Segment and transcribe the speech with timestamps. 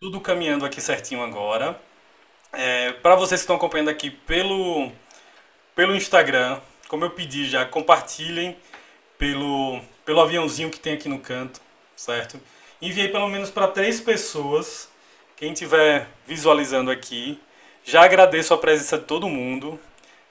[0.00, 1.78] tudo caminhando aqui certinho agora.
[2.52, 4.92] É, para vocês que estão acompanhando aqui pelo,
[5.74, 8.56] pelo Instagram, como eu pedi já, compartilhem
[9.18, 11.60] pelo, pelo aviãozinho que tem aqui no canto,
[11.96, 12.40] certo?
[12.80, 14.88] Enviei pelo menos para três pessoas.
[15.36, 17.40] Quem estiver visualizando aqui,
[17.84, 19.80] já agradeço a presença de todo mundo.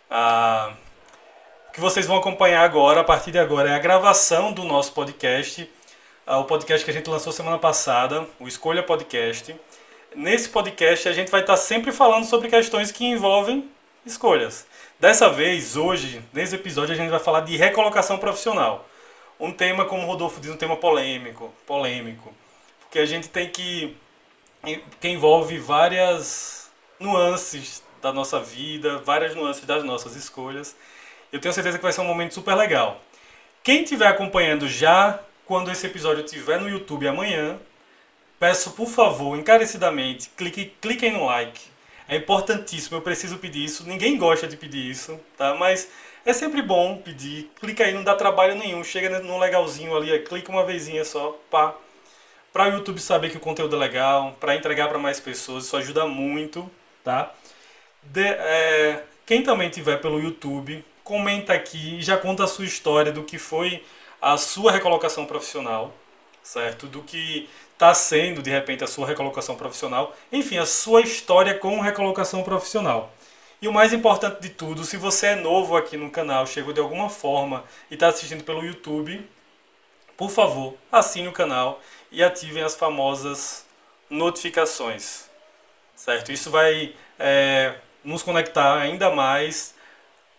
[0.10, 0.74] Ah,
[1.68, 4.94] o que vocês vão acompanhar agora, a partir de agora, é a gravação do nosso
[4.94, 5.70] podcast.
[6.30, 9.56] O podcast que a gente lançou semana passada, o Escolha Podcast.
[10.14, 13.72] Nesse podcast a gente vai estar sempre falando sobre questões que envolvem
[14.06, 14.68] escolhas.
[15.00, 18.86] Dessa vez, hoje, nesse episódio, a gente vai falar de recolocação profissional.
[19.40, 22.34] Um tema, como o Rodolfo diz, um tema polêmico, polêmico,
[22.82, 23.96] porque a gente tem que
[25.00, 30.76] que envolve várias nuances da nossa vida, várias nuances das nossas escolhas.
[31.32, 33.00] Eu tenho certeza que vai ser um momento super legal.
[33.64, 37.58] Quem estiver acompanhando já quando esse episódio estiver no YouTube amanhã,
[38.38, 41.62] peço por favor, encarecidamente, clique, cliquem no like.
[42.08, 43.88] É importantíssimo, eu preciso pedir isso.
[43.88, 45.56] Ninguém gosta de pedir isso, tá?
[45.56, 45.90] Mas
[46.26, 47.50] é sempre bom pedir.
[47.60, 48.84] Clica aí, não dá trabalho nenhum.
[48.84, 51.76] Chega no legalzinho ali, clica uma vezinha só, pá.
[52.54, 55.78] Para o YouTube saber que o conteúdo é legal, para entregar para mais pessoas, isso
[55.78, 56.70] ajuda muito,
[57.04, 57.32] tá?
[58.02, 63.12] De, é, quem também tiver pelo YouTube, comenta aqui e já conta a sua história
[63.12, 63.84] do que foi
[64.22, 65.94] a sua recolocação profissional,
[66.44, 66.88] certo?
[66.88, 71.80] Do que está sendo de repente a sua recolocação profissional, enfim, a sua história com
[71.80, 73.14] recolocação profissional.
[73.62, 76.80] E o mais importante de tudo, se você é novo aqui no canal, chegou de
[76.80, 79.28] alguma forma e está assistindo pelo YouTube,
[80.16, 81.80] por favor, assine o canal
[82.12, 83.66] e ativem as famosas
[84.10, 85.30] notificações,
[85.96, 86.32] certo?
[86.32, 89.76] Isso vai é, nos conectar ainda mais.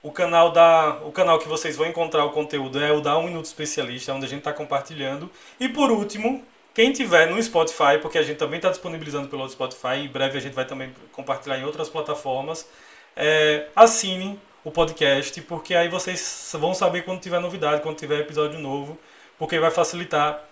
[0.03, 3.25] O canal, da, o canal que vocês vão encontrar o conteúdo é o da 1
[3.25, 5.29] Minuto Especialista, onde a gente está compartilhando.
[5.59, 9.97] E por último, quem tiver no Spotify, porque a gente também está disponibilizando pelo Spotify,
[9.97, 12.69] em breve a gente vai também compartilhar em outras plataformas,
[13.17, 18.61] é, assine o podcast, porque aí vocês vão saber quando tiver novidade, quando tiver episódio
[18.61, 18.97] novo,
[19.37, 20.45] porque vai facilitar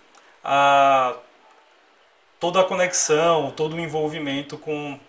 [0.43, 1.15] a,
[2.39, 4.99] toda a conexão, todo o envolvimento com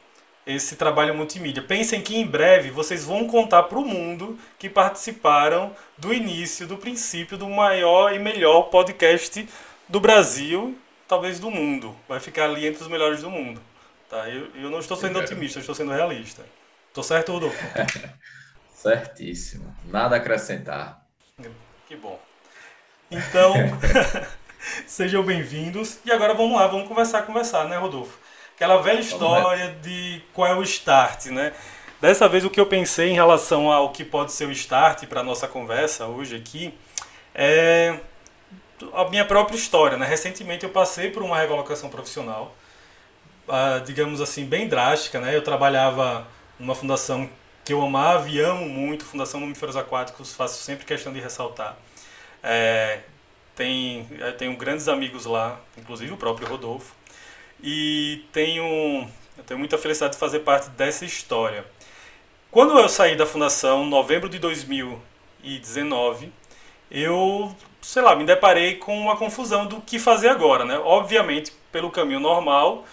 [0.49, 1.63] esse trabalho multimídia.
[1.63, 6.79] Pensem que em breve vocês vão contar para o mundo que participaram do início, do
[6.79, 9.47] princípio do maior e melhor podcast
[9.87, 10.77] do Brasil,
[11.07, 11.95] talvez do mundo.
[12.09, 13.61] Vai ficar ali entre os melhores do mundo.
[14.09, 14.27] Tá?
[14.31, 16.43] Eu, eu não estou sendo otimista, eu estou sendo realista.
[16.89, 17.63] Estou certo, Rodolfo?
[18.73, 19.77] Certíssimo.
[19.85, 21.05] Nada a acrescentar.
[21.87, 22.19] Que bom.
[23.11, 23.53] Então,
[24.87, 25.99] sejam bem-vindos.
[26.07, 28.28] E agora vamos lá, vamos conversar, conversar, né, Rodolfo?
[28.59, 31.53] Aquela velha história de qual é o start, né?
[32.01, 35.21] Dessa vez o que eu pensei em relação ao que pode ser o start para
[35.21, 36.75] a nossa conversa hoje aqui
[37.33, 38.01] é
[38.93, 40.05] a minha própria história, né?
[40.05, 42.53] Recentemente eu passei por uma recolocação profissional,
[43.47, 45.37] uh, digamos assim, bem drástica, né?
[45.37, 46.27] Eu trabalhava
[46.59, 47.31] numa fundação
[47.65, 51.77] que eu amava e amo muito, Fundação Mamíferos Aquáticos, faço sempre questão de ressaltar.
[52.43, 53.03] É,
[53.55, 56.98] tem, tenho grandes amigos lá, inclusive o próprio Rodolfo
[57.63, 59.09] e tenho,
[59.47, 61.65] tenho muita felicidade de fazer parte dessa história.
[62.51, 66.33] Quando eu saí da fundação, em novembro de 2019,
[66.91, 70.79] eu, sei lá, me deparei com uma confusão do que fazer agora, né?
[70.79, 72.87] Obviamente, pelo caminho normal,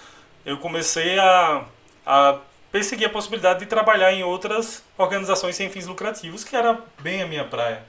[0.46, 1.64] eu comecei a,
[2.06, 2.40] a
[2.72, 7.28] perseguir a possibilidade de trabalhar em outras organizações sem fins lucrativos, que era bem a
[7.28, 7.84] minha praia.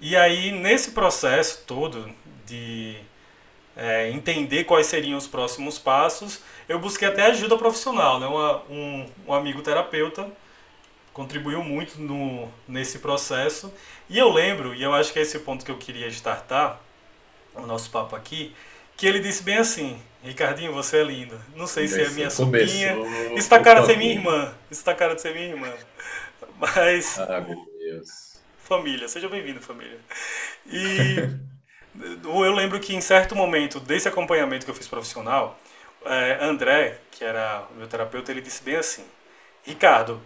[0.00, 2.12] E aí, nesse processo todo
[2.44, 2.96] de
[3.76, 8.20] é, entender quais seriam os próximos passos, eu busquei até ajuda profissional.
[8.20, 8.26] Né?
[8.26, 10.30] Uma, um, um amigo terapeuta
[11.12, 13.72] contribuiu muito no, nesse processo.
[14.08, 16.80] E eu lembro, e eu acho que é esse ponto que eu queria startar,
[17.54, 18.54] o nosso papo aqui,
[18.96, 21.38] que ele disse bem assim, Ricardinho, você é lindo.
[21.54, 22.96] Não sei se é minha sobrinha.
[23.36, 24.54] Isso tá cara de ser minha irmã.
[24.70, 25.72] Isso tá cara de ser minha irmã.
[26.58, 27.18] Mas.
[27.18, 28.40] Ah, meu Deus.
[28.58, 29.98] Família, seja bem-vindo, família.
[30.66, 31.16] E
[32.00, 35.58] eu lembro que em certo momento desse acompanhamento que eu fiz profissional,
[36.04, 39.04] é, André, que era o meu terapeuta, ele disse bem assim:
[39.62, 40.20] Ricardo,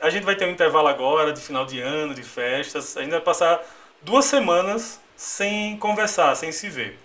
[0.00, 3.10] a gente vai ter um intervalo agora de final de ano, de festas, a gente
[3.10, 3.60] vai passar
[4.02, 6.98] duas semanas sem conversar, sem se ver.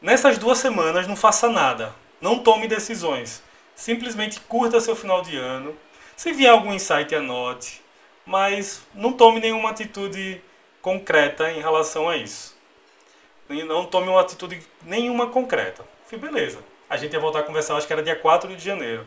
[0.00, 3.42] Nessas duas semanas, não faça nada, não tome decisões,
[3.74, 5.76] simplesmente curta seu final de ano.
[6.16, 7.80] Se vier algum insight, anote,
[8.26, 10.40] mas não tome nenhuma atitude
[10.82, 12.54] concreta em relação a isso.
[13.48, 15.84] E não tome uma atitude nenhuma concreta.
[16.06, 16.58] Fui, beleza.
[16.90, 19.06] A gente ia voltar a conversar, acho que era dia 4 de janeiro.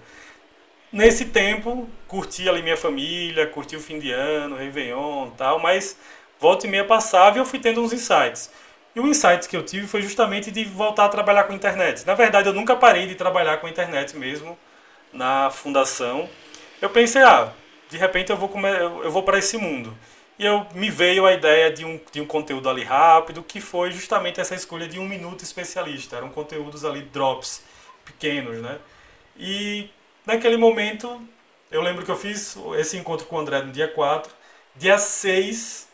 [0.92, 5.98] Nesse tempo, curti ali minha família, curti o fim de ano, Réveillon e tal, mas
[6.40, 8.50] volta e meia passava e eu fui tendo uns insights.
[8.96, 12.06] E o insight que eu tive foi justamente de voltar a trabalhar com internet.
[12.08, 14.58] Na verdade, eu nunca parei de trabalhar com internet mesmo
[15.12, 16.30] na fundação.
[16.82, 17.52] Eu pensei, ah,
[17.90, 18.50] de repente eu vou,
[19.04, 19.96] eu vou para esse mundo.
[20.38, 23.92] E eu me veio a ideia de um, de um conteúdo ali rápido, que foi
[23.92, 26.18] justamente essa escolha de um minuto especialista.
[26.18, 27.64] Eram conteúdos ali, drops
[28.04, 28.80] pequenos, né?
[29.38, 29.90] E
[30.26, 31.22] naquele momento,
[31.72, 34.32] eu lembro que eu fiz esse encontro com o André no dia 4.
[34.76, 35.88] Dia 6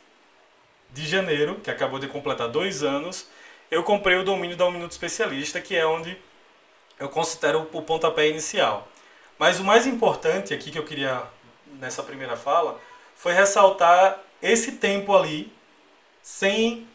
[0.91, 3.27] de janeiro, que acabou de completar dois anos,
[3.69, 6.17] eu comprei o domínio da Um Minuto Especialista, que é onde
[6.99, 8.87] eu considero o pontapé inicial.
[9.39, 11.23] Mas o mais importante aqui que eu queria,
[11.79, 12.79] nessa primeira fala,
[13.15, 15.51] foi ressaltar esse tempo ali
[16.21, 16.87] sem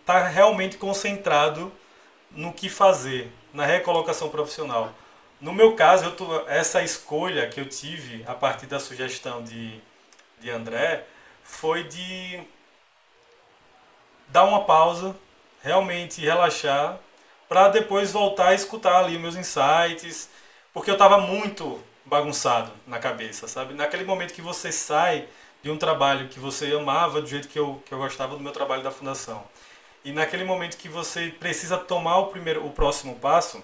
[0.00, 1.72] estar tá realmente concentrado
[2.30, 4.92] no que fazer, na recolocação profissional.
[5.40, 9.80] No meu caso, tô, essa escolha que eu tive a partir da sugestão de,
[10.40, 11.04] de André
[11.44, 12.40] foi de
[14.28, 15.16] dar uma pausa,
[15.62, 16.98] realmente relaxar,
[17.48, 20.28] para depois voltar a escutar ali meus insights,
[20.72, 23.74] porque eu estava muito bagunçado na cabeça, sabe?
[23.74, 25.28] Naquele momento que você sai
[25.62, 28.52] de um trabalho que você amava do jeito que eu, que eu gostava do meu
[28.52, 29.44] trabalho da fundação.
[30.04, 33.62] E naquele momento que você precisa tomar o primeiro o próximo passo,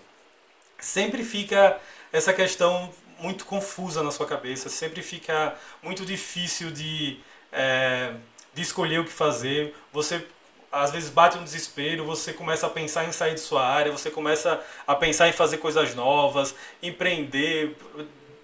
[0.79, 1.81] sempre fica
[2.12, 7.19] essa questão muito confusa na sua cabeça, sempre fica muito difícil de,
[7.52, 8.14] é,
[8.52, 9.75] de escolher o que fazer.
[9.93, 10.26] Você
[10.70, 14.11] às vezes bate um desespero, você começa a pensar em sair de sua área, você
[14.11, 16.52] começa a pensar em fazer coisas novas,
[16.82, 17.76] empreender,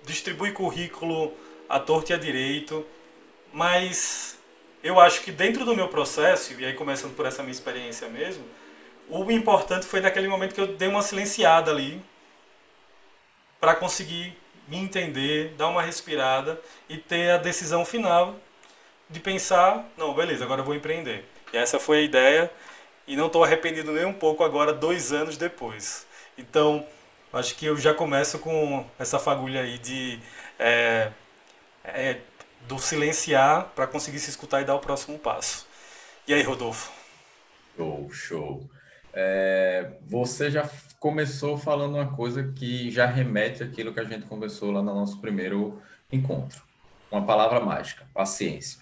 [0.04, 1.34] distribuir currículo
[1.68, 2.86] à torta e à direito.
[3.52, 4.38] Mas
[4.82, 8.44] eu acho que dentro do meu processo, e aí começando por essa minha experiência mesmo,
[9.08, 12.00] o importante foi naquele momento que eu dei uma silenciada ali
[13.60, 14.36] para conseguir
[14.68, 18.36] me entender, dar uma respirada e ter a decisão final
[19.08, 21.24] de pensar, não, beleza, agora eu vou empreender.
[21.52, 22.50] E essa foi a ideia
[23.06, 26.06] e não estou arrependido nem um pouco agora, dois anos depois.
[26.38, 26.86] Então,
[27.32, 30.20] acho que eu já começo com essa fagulha aí de
[30.56, 31.10] é,
[31.84, 32.18] é,
[32.66, 35.66] do silenciar para conseguir se escutar e dar o próximo passo.
[36.26, 36.92] E aí, Rodolfo?
[37.76, 38.70] Show, show.
[39.12, 40.68] É, você já
[40.98, 45.20] começou falando uma coisa que já remete àquilo que a gente conversou lá no nosso
[45.20, 45.80] primeiro
[46.12, 46.62] encontro.
[47.10, 48.80] Uma palavra mágica, paciência,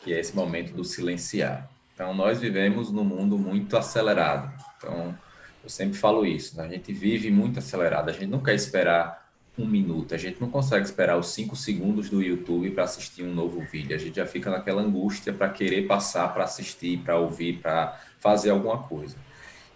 [0.00, 1.68] que é esse momento do silenciar.
[1.94, 4.50] Então, nós vivemos num mundo muito acelerado.
[4.76, 5.18] Então,
[5.62, 6.64] eu sempre falo isso, né?
[6.64, 10.14] a gente vive muito acelerado, a gente não quer esperar um minuto.
[10.14, 13.94] A gente não consegue esperar os cinco segundos do YouTube para assistir um novo vídeo.
[13.94, 18.50] A gente já fica naquela angústia para querer passar, para assistir, para ouvir, para fazer
[18.50, 19.16] alguma coisa.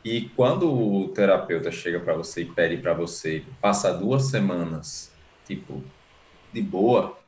[0.05, 5.11] E quando o terapeuta chega para você e pede para você passar duas semanas,
[5.47, 5.83] tipo,
[6.53, 7.19] de boa,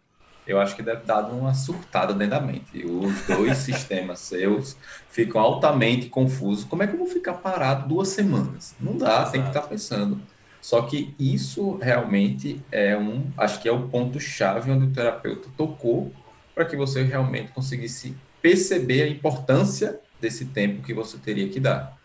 [0.47, 2.85] eu acho que deve dar uma surtada dentro da mente.
[2.85, 4.77] Os dois sistemas seus
[5.09, 6.65] ficam altamente confusos.
[6.65, 8.75] Como é que eu vou ficar parado duas semanas?
[8.79, 9.33] Não dá, Exato.
[9.33, 10.21] tem que estar tá pensando.
[10.67, 15.49] Só que isso realmente é um, acho que é o ponto chave onde o terapeuta
[15.57, 16.13] tocou
[16.57, 21.97] para que você realmente conseguisse perceber a importância desse tempo que você teria que dar.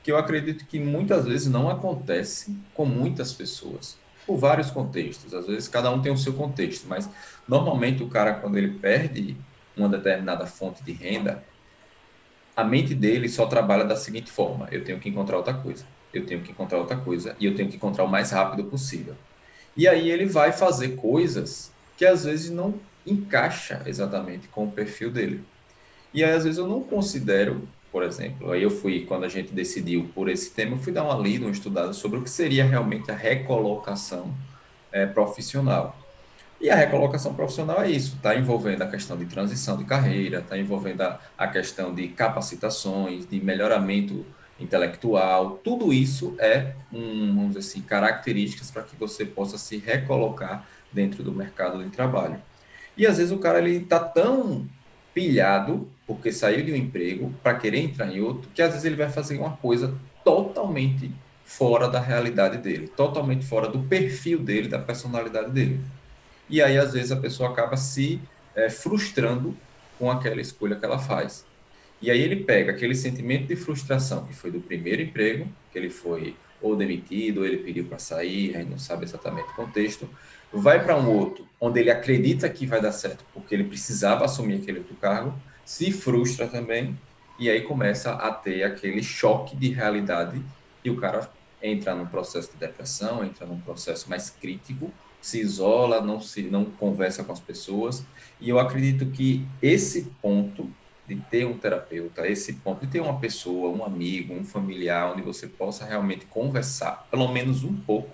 [0.00, 5.34] Que eu acredito que muitas vezes não acontece com muitas pessoas, por vários contextos.
[5.34, 7.10] Às vezes cada um tem o seu contexto, mas
[7.48, 9.36] normalmente o cara quando ele perde
[9.76, 11.42] uma determinada fonte de renda,
[12.56, 15.84] a mente dele só trabalha da seguinte forma: eu tenho que encontrar outra coisa
[16.18, 19.14] eu tenho que encontrar outra coisa e eu tenho que encontrar o mais rápido possível.
[19.76, 22.74] E aí ele vai fazer coisas que às vezes não
[23.06, 25.42] encaixa exatamente com o perfil dele.
[26.12, 29.52] E aí às vezes eu não considero, por exemplo, aí eu fui quando a gente
[29.52, 32.64] decidiu por esse tema, eu fui dar uma lida, uma estudada sobre o que seria
[32.64, 34.32] realmente a recolocação
[34.92, 35.98] é, profissional.
[36.60, 40.56] E a recolocação profissional é isso, está envolvendo a questão de transição de carreira, está
[40.56, 44.24] envolvendo a, a questão de capacitações, de melhoramento
[44.58, 50.66] intelectual, tudo isso é, um, vamos dizer assim, características para que você possa se recolocar
[50.92, 52.40] dentro do mercado de trabalho.
[52.96, 54.66] E às vezes o cara ele está tão
[55.12, 58.96] pilhado porque saiu de um emprego para querer entrar em outro, que às vezes ele
[58.96, 61.10] vai fazer uma coisa totalmente
[61.44, 65.80] fora da realidade dele, totalmente fora do perfil dele, da personalidade dele.
[66.48, 68.20] E aí às vezes a pessoa acaba se
[68.54, 69.56] é, frustrando
[69.98, 71.44] com aquela escolha que ela faz.
[72.02, 75.90] E aí ele pega aquele sentimento de frustração que foi do primeiro emprego, que ele
[75.90, 80.08] foi ou demitido, ou ele pediu para sair, a gente não sabe exatamente o contexto,
[80.52, 84.56] vai para um outro, onde ele acredita que vai dar certo, porque ele precisava assumir
[84.56, 85.34] aquele outro cargo,
[85.64, 86.98] se frustra também,
[87.38, 90.40] e aí começa a ter aquele choque de realidade,
[90.82, 91.28] e o cara
[91.62, 96.64] entra num processo de depressão, entra num processo mais crítico, se isola, não se não
[96.64, 98.04] conversa com as pessoas,
[98.40, 100.70] e eu acredito que esse ponto
[101.06, 105.22] de ter um terapeuta, esse ponto, de ter uma pessoa, um amigo, um familiar, onde
[105.22, 108.10] você possa realmente conversar, pelo menos um pouco,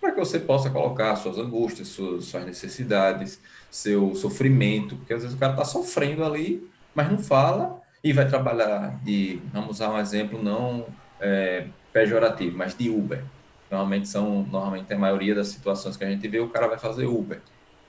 [0.00, 3.40] para que você possa colocar suas angústias, suas, suas necessidades,
[3.70, 8.28] seu sofrimento, porque às vezes o cara está sofrendo ali, mas não fala e vai
[8.28, 10.86] trabalhar de, vamos usar um exemplo não
[11.20, 13.22] é, pejorativo, mas de Uber.
[13.70, 17.06] Normalmente são, normalmente a maioria das situações que a gente vê, o cara vai fazer
[17.06, 17.40] Uber.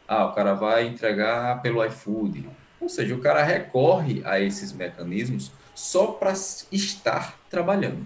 [0.07, 2.47] Ah, o cara vai entregar pelo iFood.
[2.83, 6.33] Ou seja, o cara recorre a esses mecanismos só para
[6.71, 8.05] estar trabalhando.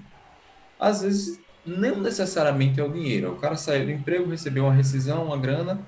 [0.80, 3.34] Às vezes, não necessariamente é o dinheiro.
[3.34, 5.82] O cara saiu do emprego, recebeu uma rescisão, uma grana.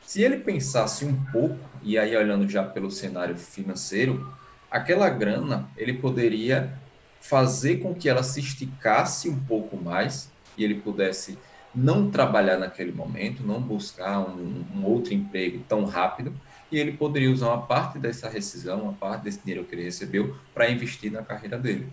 [0.00, 4.34] Se ele pensasse um pouco, e aí olhando já pelo cenário financeiro,
[4.70, 6.78] aquela grana ele poderia
[7.20, 11.38] fazer com que ela se esticasse um pouco mais e ele pudesse
[11.74, 16.32] não trabalhar naquele momento, não buscar um, um, outro emprego tão rápido,
[16.74, 20.36] e ele poderia usar uma parte dessa rescisão, uma parte desse dinheiro que ele recebeu,
[20.52, 21.86] para investir na carreira dele.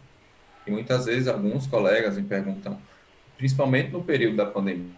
[0.65, 2.81] E muitas vezes alguns colegas me perguntam,
[3.37, 4.89] principalmente no período da pandemia,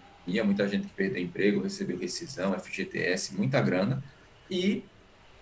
[0.46, 4.02] muita gente que perdeu emprego, recebeu rescisão, FGTS, muita grana,
[4.50, 4.86] e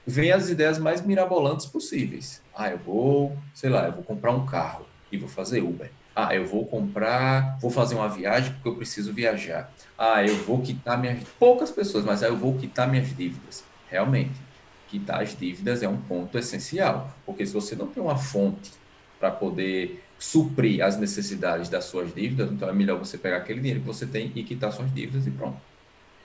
[0.07, 2.41] vem as ideias mais mirabolantes possíveis.
[2.55, 5.91] Ah, eu vou, sei lá, eu vou comprar um carro e vou fazer Uber.
[6.15, 9.71] Ah, eu vou comprar, vou fazer uma viagem porque eu preciso viajar.
[9.95, 11.24] Ah, eu vou quitar minhas.
[11.38, 13.69] Poucas pessoas, mas ah, eu vou quitar minhas dívidas.
[13.91, 14.39] Realmente,
[14.88, 18.71] quitar as dívidas é um ponto essencial, porque se você não tem uma fonte
[19.19, 23.81] para poder suprir as necessidades das suas dívidas, então é melhor você pegar aquele dinheiro
[23.81, 25.60] que você tem e quitar suas dívidas e pronto.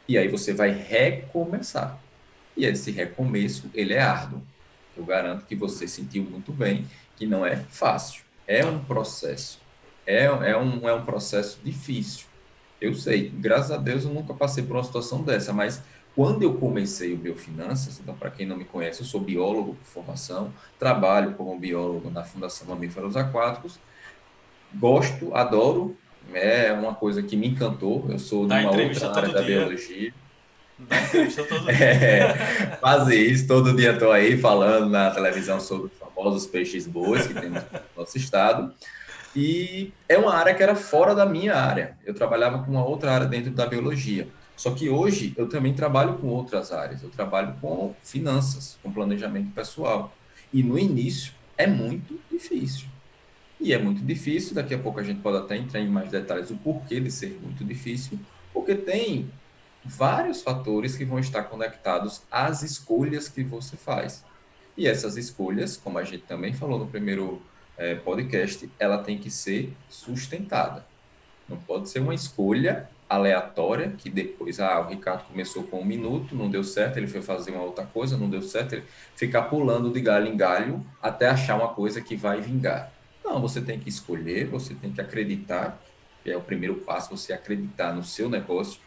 [0.09, 1.99] E aí você vai recomeçar.
[2.57, 4.41] E esse recomeço, ele é árduo.
[4.97, 8.23] Eu garanto que você sentiu muito bem que não é fácil.
[8.47, 9.59] É um processo
[10.07, 12.27] é, é, um, é um processo difícil.
[12.81, 15.83] Eu sei, graças a Deus eu nunca passei por uma situação dessa, mas
[16.17, 19.87] quando eu comecei o Biofinanças, então para quem não me conhece, eu sou biólogo por
[19.87, 23.79] formação, trabalho como biólogo na Fundação Mamíferos Aquáticos,
[24.75, 25.95] gosto, adoro,
[26.33, 29.59] é uma coisa que me encantou, eu sou de uma outra área da dia.
[29.59, 30.15] biologia.
[30.79, 31.85] Dá entrevista todo dia.
[31.85, 37.27] É, fazer isso, todo dia estou aí falando na televisão sobre os famosos peixes boas
[37.27, 38.75] que temos no nosso estado.
[39.35, 41.97] E é uma área que era fora da minha área.
[42.07, 44.29] Eu trabalhava com uma outra área dentro da biologia.
[44.57, 47.03] Só que hoje eu também trabalho com outras áreas.
[47.03, 50.15] Eu trabalho com finanças, com planejamento pessoal.
[50.53, 52.87] E no início é muito difícil.
[53.61, 56.51] E é muito difícil, daqui a pouco a gente pode até entrar em mais detalhes
[56.51, 58.19] o porquê de ser muito difícil,
[58.53, 59.31] porque tem
[59.83, 64.25] vários fatores que vão estar conectados às escolhas que você faz.
[64.77, 67.41] E essas escolhas, como a gente também falou no primeiro
[67.79, 70.85] é, podcast, ela tem que ser sustentada.
[71.49, 76.35] Não pode ser uma escolha aleatória, que depois, ah, o Ricardo começou com um minuto,
[76.35, 78.85] não deu certo, ele foi fazer uma outra coisa, não deu certo, ele
[79.15, 82.93] ficar pulando de galho em galho até achar uma coisa que vai vingar.
[83.25, 85.81] Não, você tem que escolher, você tem que acreditar,
[86.23, 88.81] que é o primeiro passo, você acreditar no seu negócio,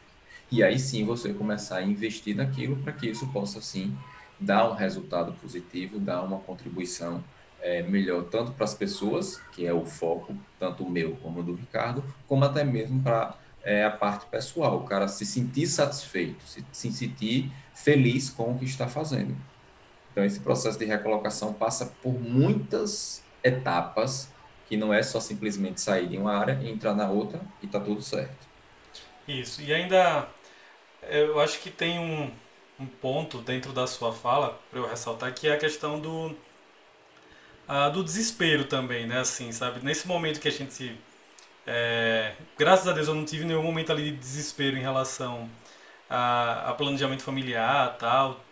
[0.51, 3.95] e aí sim você começar a investir naquilo para que isso possa, sim,
[4.39, 7.23] dar um resultado positivo, dar uma contribuição
[7.61, 11.43] é, melhor tanto para as pessoas, que é o foco, tanto o meu como o
[11.43, 16.43] do Ricardo, como até mesmo para é, a parte pessoal, o cara se sentir satisfeito,
[16.45, 19.35] se, se sentir feliz com o que está fazendo.
[20.11, 24.31] Então, esse processo de recolocação passa por muitas etapas,
[24.67, 27.79] que não é só simplesmente sair de uma área e entrar na outra e está
[27.79, 28.47] tudo certo.
[29.27, 30.27] Isso, e ainda
[31.03, 32.31] eu acho que tem um,
[32.79, 36.35] um ponto dentro da sua fala para eu ressaltar que é a questão do
[37.67, 39.19] ah, do desespero também, né?
[39.19, 39.85] Assim, sabe?
[39.85, 40.97] Nesse momento que a gente.
[41.71, 45.47] É, graças a Deus eu não tive nenhum momento ali de desespero em relação
[46.09, 48.43] a, a planejamento familiar, tal,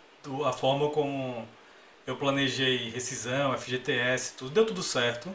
[0.46, 1.44] a forma como
[2.06, 5.34] eu planejei rescisão, FGTS, tudo deu tudo certo.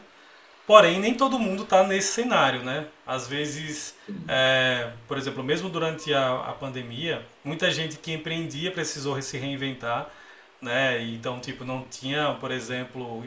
[0.65, 2.87] Porém, nem todo mundo está nesse cenário, né?
[3.05, 3.95] Às vezes,
[4.29, 10.09] é, por exemplo, mesmo durante a, a pandemia, muita gente que empreendia precisou se reinventar
[10.63, 11.03] né?
[11.03, 13.23] Então, tipo, não tinha, por exemplo,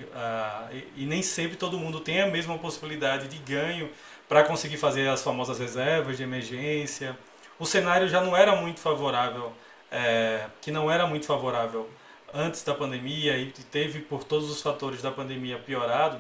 [0.72, 3.90] e, e, nem sempre todo mundo tem a mesma possibilidade de ganho
[4.28, 7.16] para conseguir fazer as famosas reservas de emergência.
[7.58, 9.52] O cenário já não era muito favorável,
[9.90, 11.88] é, que não era muito favorável
[12.34, 16.18] antes da pandemia e teve por todos os fatores da pandemia piorado.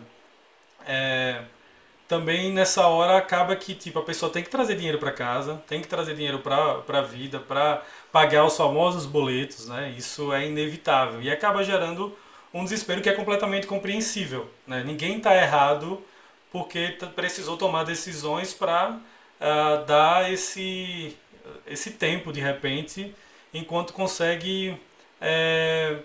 [0.86, 1.42] É,
[2.08, 5.80] também nessa hora acaba que tipo a pessoa tem que trazer dinheiro para casa, tem
[5.80, 7.82] que trazer dinheiro para a vida, para
[8.12, 9.92] pagar os famosos boletos, né?
[9.96, 12.16] Isso é inevitável e acaba gerando
[12.54, 14.84] um desespero que é completamente compreensível, né?
[14.84, 16.02] Ninguém está errado
[16.56, 19.00] porque precisou tomar decisões para uh,
[19.38, 21.14] ah, dar esse
[21.66, 23.14] esse tempo de repente
[23.52, 24.80] enquanto consegue
[25.20, 25.98] é,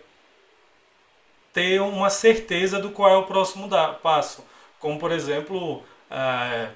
[1.54, 4.46] ter uma certeza do qual é o próximo da, passo.
[4.78, 6.68] Como, por exemplo, é,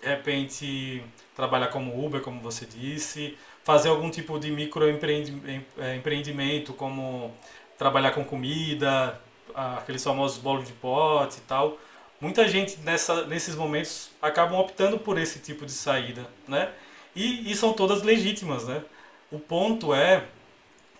[0.00, 1.02] de repente
[1.34, 7.34] trabalhar como Uber, como você disse, fazer algum tipo de microempreendimento, como
[7.76, 9.20] trabalhar com comida,
[9.54, 11.76] aqueles famosos bolos de pote e tal.
[12.22, 16.70] Muita gente nessa, nesses momentos acabam optando por esse tipo de saída, né?
[17.16, 18.80] E, e são todas legítimas, né?
[19.28, 20.22] O ponto é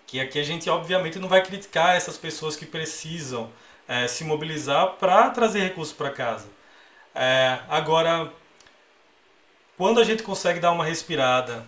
[0.05, 3.49] que aqui a gente obviamente não vai criticar essas pessoas que precisam
[3.87, 6.49] é, se mobilizar para trazer recursos para casa.
[7.15, 8.29] É, agora,
[9.77, 11.65] quando a gente consegue dar uma respirada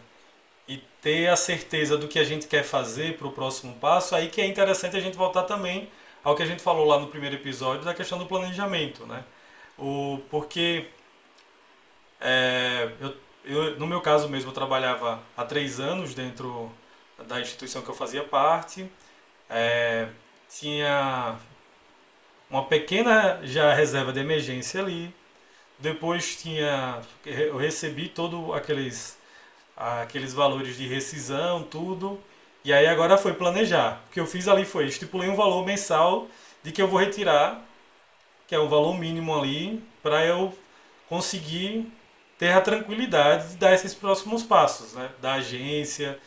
[0.68, 4.28] e ter a certeza do que a gente quer fazer para o próximo passo, aí
[4.28, 5.90] que é interessante a gente voltar também
[6.22, 9.24] ao que a gente falou lá no primeiro episódio da questão do planejamento, né?
[9.78, 10.88] O, porque
[12.20, 13.16] é, eu,
[13.46, 16.72] eu, no meu caso mesmo, eu trabalhava há três anos dentro
[17.28, 18.90] da instituição que eu fazia parte.
[19.50, 20.08] É,
[20.50, 21.38] tinha
[22.50, 25.14] uma pequena já reserva de emergência ali.
[25.80, 29.18] Depois tinha eu recebi todos aqueles
[29.76, 32.20] aqueles valores de rescisão, tudo.
[32.64, 34.02] E aí agora foi planejar.
[34.10, 36.28] O que eu fiz ali foi estipulei um valor mensal
[36.64, 37.62] de que eu vou retirar,
[38.48, 40.54] que é um valor mínimo ali, para eu
[41.10, 41.92] conseguir
[42.38, 45.10] ter a tranquilidade de dar esses próximos passos, né?
[45.22, 46.20] Da agência.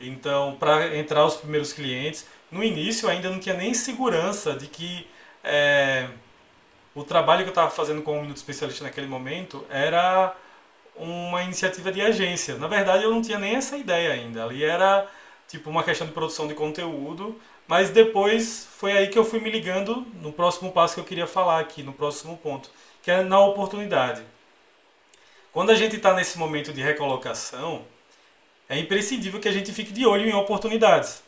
[0.00, 5.06] Então, para entrar os primeiros clientes, no início ainda não tinha nem segurança de que
[5.44, 6.08] é,
[6.94, 10.34] o trabalho que eu estava fazendo como Minuto Especialista naquele momento era
[10.96, 12.56] uma iniciativa de agência.
[12.56, 14.44] Na verdade, eu não tinha nem essa ideia ainda.
[14.44, 15.08] Ali era
[15.48, 19.50] tipo uma questão de produção de conteúdo, mas depois foi aí que eu fui me
[19.50, 22.70] ligando no próximo passo que eu queria falar aqui, no próximo ponto,
[23.02, 24.22] que é na oportunidade.
[25.52, 27.84] Quando a gente está nesse momento de recolocação,
[28.68, 31.22] é imprescindível que a gente fique de olho em oportunidades,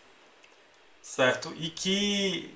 [1.03, 1.53] certo?
[1.59, 2.55] E que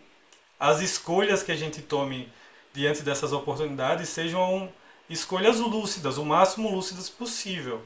[0.58, 2.32] as escolhas que a gente tome
[2.72, 4.72] diante dessas oportunidades sejam
[5.08, 7.82] escolhas lúcidas, o máximo lúcidas possível,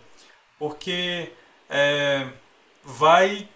[0.59, 1.33] porque
[1.69, 2.29] é,
[2.85, 3.49] vai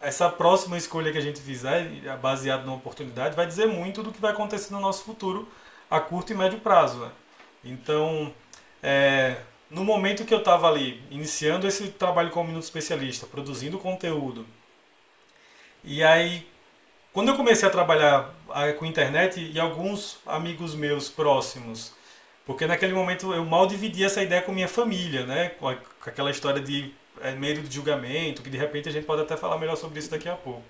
[0.00, 1.88] essa próxima escolha que a gente fizer,
[2.20, 5.48] baseada numa oportunidade, vai dizer muito do que vai acontecer no nosso futuro
[5.90, 6.98] a curto e médio prazo.
[6.98, 7.10] Né?
[7.64, 8.32] Então,
[8.82, 9.36] é,
[9.70, 14.46] no momento que eu estava ali, iniciando esse trabalho como minuto especialista, produzindo conteúdo,
[15.82, 16.46] e aí,
[17.12, 18.34] quando eu comecei a trabalhar
[18.78, 21.94] com internet e alguns amigos meus próximos
[22.46, 25.48] porque naquele momento eu mal dividia essa ideia com minha família, né?
[25.48, 29.36] Com aquela história de é, medo de julgamento, que de repente a gente pode até
[29.36, 30.62] falar melhor sobre isso daqui a pouco.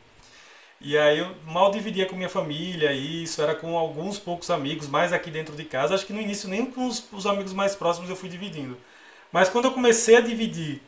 [0.81, 5.13] E aí eu mal dividia com minha família, isso era com alguns poucos amigos, mais
[5.13, 5.95] aqui dentro de casa.
[5.95, 8.77] Acho que no início nem com os, os amigos mais próximos eu fui dividindo.
[9.33, 10.83] Mas quando eu comecei a dividir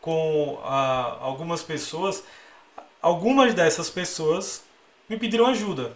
[0.00, 2.24] com a, algumas pessoas,
[3.00, 4.64] algumas dessas pessoas
[5.08, 5.92] me pediram ajuda.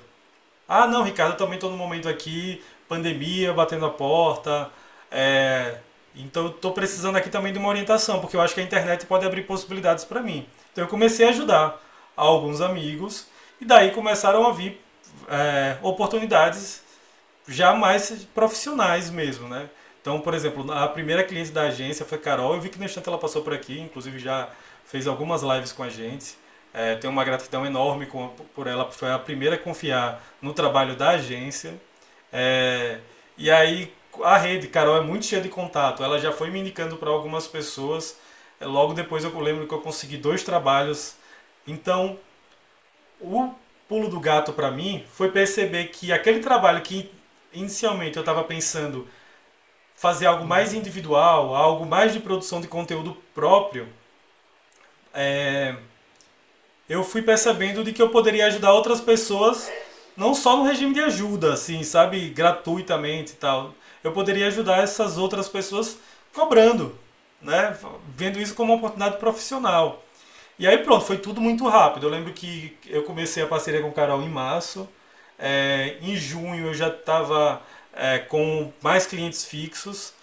[0.69, 4.71] Ah, não, Ricardo, eu também estou no momento aqui, pandemia batendo a porta.
[5.11, 5.79] É,
[6.23, 9.07] então eu estou precisando aqui também de uma orientação, porque eu acho que a internet
[9.07, 10.47] pode abrir possibilidades para mim.
[10.73, 11.83] Então eu comecei a ajudar
[12.17, 13.27] alguns amigos
[13.61, 14.81] e daí começaram a vir
[15.29, 16.83] é, oportunidades
[17.49, 19.69] já mais profissionais mesmo, né?
[20.01, 23.09] Então, por exemplo, a primeira cliente da agência foi Carol, eu vi que no instante
[23.09, 24.49] ela passou por aqui, inclusive já
[24.85, 26.37] fez algumas lives com a gente.
[26.73, 30.95] É, tenho uma gratidão enorme com, por ela, foi a primeira a confiar no trabalho
[30.95, 31.75] da agência.
[32.33, 33.01] É,
[33.37, 33.93] e aí
[34.25, 36.03] a rede, Carol, é muito cheia de contato.
[36.03, 38.19] Ela já foi me indicando para algumas pessoas.
[38.61, 41.17] É, logo depois eu lembro que eu consegui dois trabalhos.
[41.67, 42.19] Então,
[43.21, 43.51] o
[43.89, 47.11] pulo do gato para mim foi perceber que aquele trabalho que
[47.53, 49.07] inicialmente eu estava pensando
[49.95, 53.89] fazer algo mais individual, algo mais de produção de conteúdo próprio,
[55.15, 55.75] é,
[56.89, 59.71] eu fui percebendo de que eu poderia ajudar outras pessoas
[60.17, 63.75] não só no regime de ajuda, assim, sabe, gratuitamente e tal.
[64.07, 65.99] Eu poderia ajudar essas outras pessoas
[66.33, 66.97] cobrando,
[67.43, 67.77] né,
[68.15, 70.05] vendo isso como uma oportunidade profissional.
[70.59, 72.07] E aí pronto, foi tudo muito rápido.
[72.07, 74.89] Eu lembro que eu comecei a parceria com o Carol em março.
[75.39, 77.61] É, em junho eu já estava
[77.93, 80.15] é, com mais clientes fixos.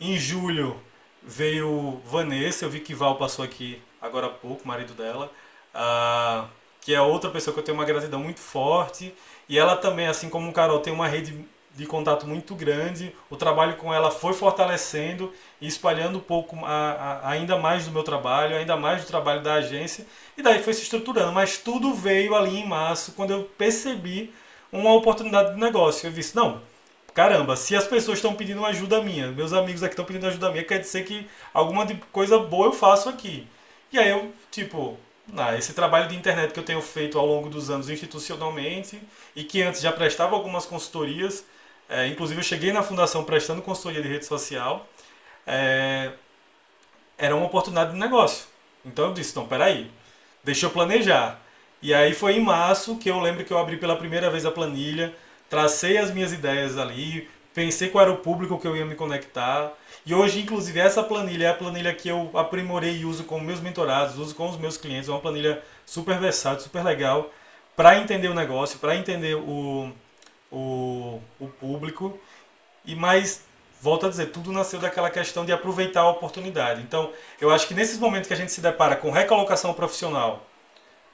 [0.00, 0.80] Em julho
[1.22, 5.30] veio Vanessa, eu vi que Val passou aqui agora há pouco, marido dela,
[5.74, 6.46] ah,
[6.80, 9.14] que é outra pessoa que eu tenho uma gratidão muito forte.
[9.48, 11.44] E ela também, assim como o Carol, tem uma rede
[11.76, 13.14] de contato muito grande.
[13.30, 17.92] O trabalho com ela foi fortalecendo e espalhando um pouco a, a, ainda mais do
[17.92, 20.06] meu trabalho, ainda mais do trabalho da agência.
[20.36, 21.32] E daí foi se estruturando.
[21.32, 24.32] Mas tudo veio ali em março, quando eu percebi
[24.72, 26.08] uma oportunidade de negócio.
[26.08, 26.62] Eu disse, não,
[27.14, 30.64] caramba, se as pessoas estão pedindo ajuda minha, meus amigos aqui estão pedindo ajuda minha,
[30.64, 33.46] quer dizer que alguma coisa boa eu faço aqui.
[33.92, 34.98] E aí eu, tipo,
[35.36, 39.00] Ah, esse trabalho de internet que eu tenho feito ao longo dos anos institucionalmente
[39.34, 41.44] e que antes já prestava algumas consultorias,
[41.88, 44.86] é, inclusive eu cheguei na fundação prestando consultoria de rede social,
[45.46, 46.12] é,
[47.16, 48.46] era uma oportunidade de negócio.
[48.84, 49.90] Então eu disse, não, peraí,
[50.42, 51.40] deixa eu planejar.
[51.82, 54.50] E aí foi em março que eu lembro que eu abri pela primeira vez a
[54.50, 55.14] planilha,
[55.48, 59.72] tracei as minhas ideias ali, pensei qual era o público que eu ia me conectar.
[60.04, 63.60] E hoje, inclusive, essa planilha é a planilha que eu aprimorei e uso com meus
[63.60, 65.08] mentorados, uso com os meus clientes.
[65.08, 67.30] É uma planilha super versátil, super legal,
[67.74, 69.92] para entender o negócio, para entender o,
[70.50, 72.18] o, o público.
[72.84, 73.44] E mais,
[73.80, 76.82] volto a dizer, tudo nasceu daquela questão de aproveitar a oportunidade.
[76.82, 80.46] Então, eu acho que nesses momentos que a gente se depara com recolocação profissional,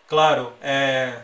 [0.06, 1.22] claro, é,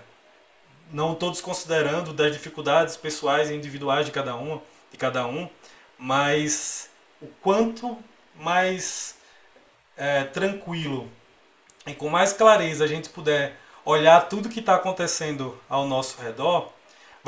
[0.92, 5.49] não todos considerando das dificuldades pessoais e individuais de cada um, de cada um,
[5.99, 6.88] mas
[7.21, 7.99] o quanto
[8.35, 9.16] mais
[9.97, 11.11] é, tranquilo
[11.87, 16.73] e com mais clareza a gente puder olhar tudo que está acontecendo ao nosso redor,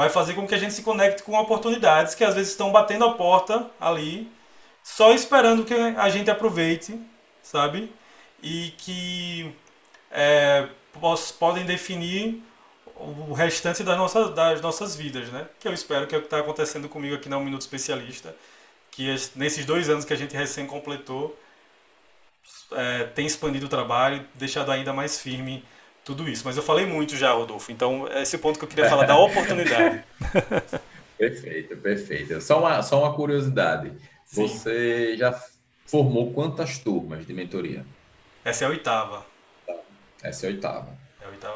[0.00, 3.04] vai fazer com que a gente se conecte com oportunidades que às vezes estão batendo
[3.04, 4.32] a porta ali,
[4.82, 6.98] só esperando que a gente aproveite,
[7.42, 7.92] sabe?
[8.42, 9.54] E que
[10.10, 10.66] é,
[11.38, 12.42] podem definir
[12.96, 15.46] o restante das nossas, das nossas vidas, né?
[15.60, 18.34] Que eu espero que é o que está acontecendo comigo aqui na Um Minuto Especialista,
[18.90, 21.38] que nesses dois anos que a gente recém completou,
[22.72, 25.62] é, tem expandido o trabalho, deixado ainda mais firme
[26.04, 26.42] tudo isso.
[26.44, 29.16] Mas eu falei muito já, Rodolfo, então é esse ponto que eu queria falar da
[29.18, 30.02] oportunidade.
[31.18, 32.40] perfeito, perfeito.
[32.40, 33.92] Só uma, só uma curiosidade.
[34.24, 34.46] Sim.
[34.46, 35.38] Você já
[35.86, 37.84] formou quantas turmas de mentoria?
[38.44, 39.26] Essa é a oitava.
[40.22, 41.00] Essa é a oitava.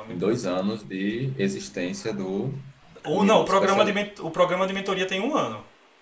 [0.09, 2.53] Em dois anos de existência do.
[3.05, 5.59] Ou não, o programa, de, o programa de mentoria tem um ano.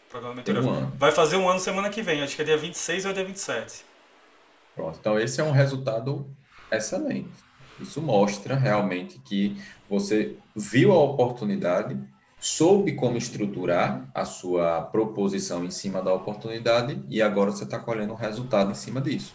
[0.07, 0.93] O programa de mentoria um ano.
[0.97, 3.85] Vai fazer um ano semana que vem, acho que é dia 26 ou dia 27.
[4.75, 6.27] Pronto, então esse é um resultado
[6.71, 7.31] excelente.
[7.81, 9.57] Isso mostra realmente que
[9.89, 11.99] você viu a oportunidade,
[12.39, 18.13] soube como estruturar a sua proposição em cima da oportunidade e agora você está colhendo
[18.13, 19.35] o resultado em cima disso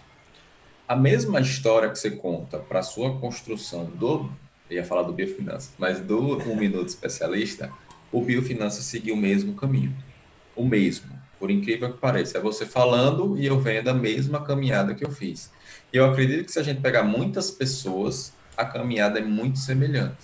[0.87, 4.31] a mesma história que você conta para a sua construção do,
[4.69, 7.69] eu ia falar do Biofinança, mas do Um Minuto Especialista,
[8.09, 9.93] o Biofinança seguiu o mesmo caminho.
[10.55, 11.11] O mesmo.
[11.37, 12.37] Por incrível que pareça.
[12.37, 15.51] É você falando e eu vendo a mesma caminhada que eu fiz.
[15.91, 20.17] Eu acredito que se a gente pegar muitas pessoas, a caminhada é muito semelhante.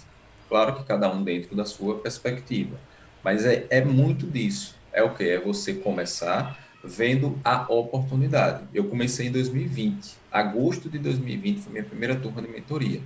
[0.49, 2.78] Claro que cada um dentro da sua perspectiva.
[3.23, 4.76] Mas é, é muito disso.
[4.91, 5.23] É o que?
[5.23, 8.65] É você começar vendo a oportunidade.
[8.73, 10.15] Eu comecei em 2020.
[10.32, 13.02] Agosto de 2020 foi minha primeira turma de mentoria.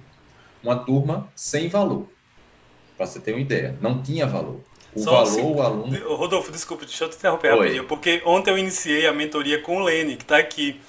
[0.64, 2.08] Uma turma sem valor.
[2.98, 4.62] Para você ter uma ideia, não tinha valor.
[4.96, 6.16] O Só valor, assim, o aluno.
[6.16, 7.58] Rodolfo, desculpa, deixa eu te interromper Oi.
[7.58, 10.82] rapidinho, porque ontem eu iniciei a mentoria com o Lene, que está aqui.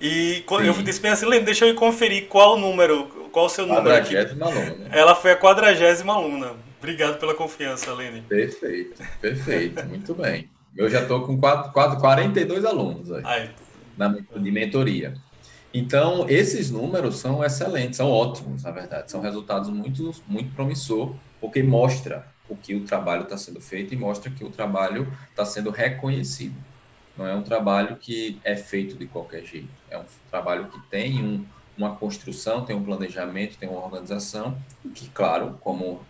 [0.00, 3.66] E quando eu disse assim, Lene, deixa eu conferir qual o número, qual o seu
[3.66, 4.16] número aqui.
[4.16, 4.88] Aluna, né?
[4.92, 6.52] Ela foi a quadragésima aluna.
[6.78, 8.20] Obrigado pela confiança, Lene.
[8.22, 10.50] Perfeito, perfeito, muito bem.
[10.76, 13.50] Eu já estou com quatro, quatro, 42 alunos aí, Ai.
[13.96, 15.14] na, de mentoria.
[15.72, 19.10] Então, esses números são excelentes, são ótimos, na verdade.
[19.10, 23.96] São resultados muito, muito promissor, porque mostra o que o trabalho está sendo feito e
[23.96, 26.54] mostra que o trabalho está sendo reconhecido.
[27.16, 29.68] Não é um trabalho que é feito de qualquer jeito.
[29.88, 31.44] É um trabalho que tem um,
[31.78, 34.56] uma construção, tem um planejamento, tem uma organização,
[34.94, 36.00] que, claro, como,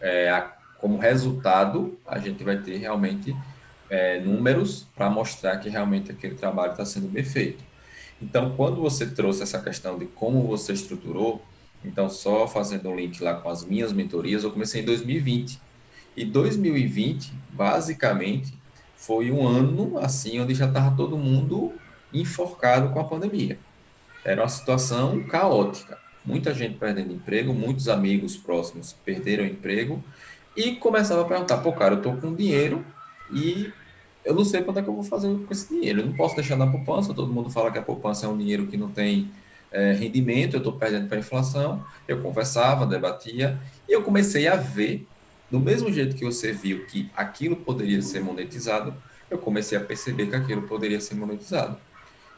[0.00, 0.40] é, a,
[0.78, 3.34] como resultado, a gente vai ter realmente
[3.90, 7.62] é, números para mostrar que realmente aquele trabalho está sendo bem feito.
[8.20, 11.42] Então, quando você trouxe essa questão de como você estruturou,
[11.84, 15.60] então só fazendo um link lá com as minhas mentorias, eu comecei em 2020.
[16.16, 18.54] E 2020, basicamente,
[19.02, 21.72] foi um ano assim onde já estava todo mundo
[22.14, 23.58] enforcado com a pandemia.
[24.24, 25.98] Era uma situação caótica.
[26.24, 30.02] Muita gente perdendo emprego, muitos amigos próximos perderam emprego
[30.56, 32.84] e começava a perguntar: pô, cara, eu estou com dinheiro
[33.32, 33.72] e
[34.24, 36.00] eu não sei quanto é que eu vou fazer com esse dinheiro.
[36.00, 37.12] Eu não posso deixar na poupança.
[37.12, 39.32] Todo mundo fala que a poupança é um dinheiro que não tem
[39.72, 41.84] é, rendimento, eu estou perdendo para a inflação.
[42.06, 45.08] Eu conversava, debatia, e eu comecei a ver,
[45.52, 48.94] do mesmo jeito que você viu que aquilo poderia ser monetizado,
[49.30, 51.76] eu comecei a perceber que aquilo poderia ser monetizado.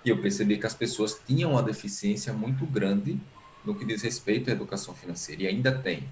[0.05, 3.17] E eu percebi que as pessoas tinham uma deficiência muito grande
[3.65, 6.09] no que diz respeito à educação financeira, e ainda tem.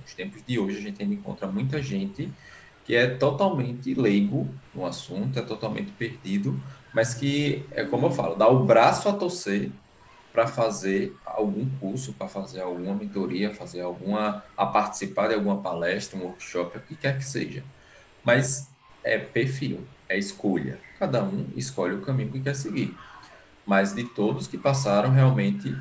[0.00, 2.32] Nos tempos de hoje, a gente ainda encontra muita gente
[2.86, 6.58] que é totalmente leigo no assunto, é totalmente perdido,
[6.94, 9.70] mas que, é como eu falo, dá o braço a torcer
[10.36, 16.18] para fazer algum curso, para fazer alguma mentoria, fazer alguma, a participar de alguma palestra,
[16.18, 17.64] um workshop, o que quer que seja.
[18.22, 18.68] Mas
[19.02, 20.78] é perfil, é escolha.
[20.98, 22.94] Cada um escolhe o caminho que quer seguir.
[23.64, 25.74] Mas de todos que passaram, realmente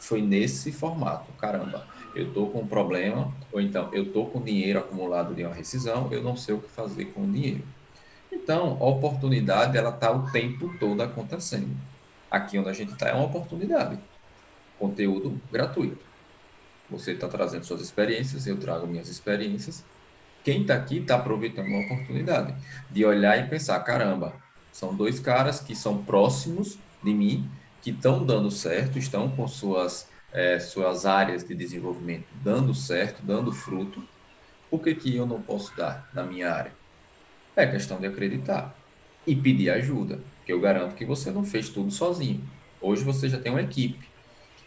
[0.00, 1.30] foi nesse formato.
[1.34, 5.54] Caramba, Eu estou com um problema, ou então eu estou com dinheiro acumulado de uma
[5.54, 7.62] rescisão, eu não sei o que fazer com o dinheiro.
[8.32, 11.91] Então, a oportunidade ela está o tempo todo acontecendo.
[12.32, 13.98] Aqui onde a gente está é uma oportunidade.
[14.78, 16.02] Conteúdo gratuito.
[16.88, 19.84] Você está trazendo suas experiências, eu trago minhas experiências.
[20.42, 22.54] Quem está aqui está aproveitando uma oportunidade
[22.90, 24.32] de olhar e pensar: caramba,
[24.72, 27.50] são dois caras que são próximos de mim,
[27.82, 33.52] que estão dando certo, estão com suas, é, suas áreas de desenvolvimento dando certo, dando
[33.52, 34.02] fruto.
[34.70, 36.72] Por que, que eu não posso dar na minha área?
[37.54, 38.74] É questão de acreditar
[39.26, 42.42] e pedir ajuda, que eu garanto que você não fez tudo sozinho.
[42.80, 44.08] Hoje você já tem uma equipe.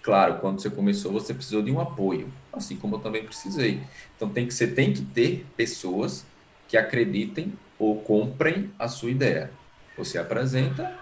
[0.01, 3.81] Claro, quando você começou, você precisou de um apoio, assim como eu também precisei.
[4.15, 6.25] Então tem que você tem que ter pessoas
[6.67, 9.51] que acreditem ou comprem a sua ideia.
[9.97, 10.97] Você apresenta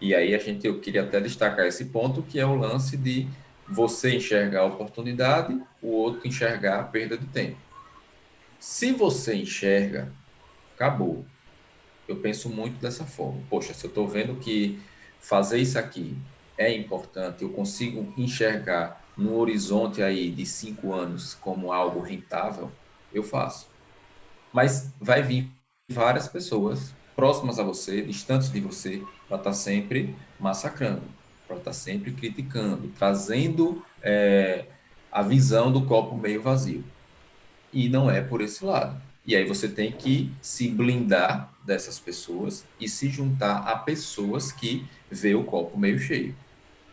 [0.00, 3.28] e aí a gente eu queria até destacar esse ponto que é o lance de
[3.68, 7.56] você enxergar a oportunidade, o outro enxergar a perda de tempo.
[8.58, 10.12] Se você enxerga
[10.80, 11.26] acabou.
[12.10, 13.40] Eu penso muito dessa forma.
[13.48, 14.80] Poxa, se eu estou vendo que
[15.20, 16.18] fazer isso aqui
[16.58, 22.68] é importante, eu consigo enxergar no horizonte aí de cinco anos como algo rentável,
[23.14, 23.68] eu faço.
[24.52, 25.48] Mas vai vir
[25.88, 31.02] várias pessoas próximas a você, distantes de você, para estar tá sempre massacrando,
[31.46, 34.64] para estar tá sempre criticando, trazendo é,
[35.12, 36.82] a visão do copo meio vazio.
[37.72, 39.00] E não é por esse lado.
[39.24, 44.84] E aí você tem que se blindar dessas pessoas e se juntar a pessoas que
[45.08, 46.34] vê o copo meio cheio.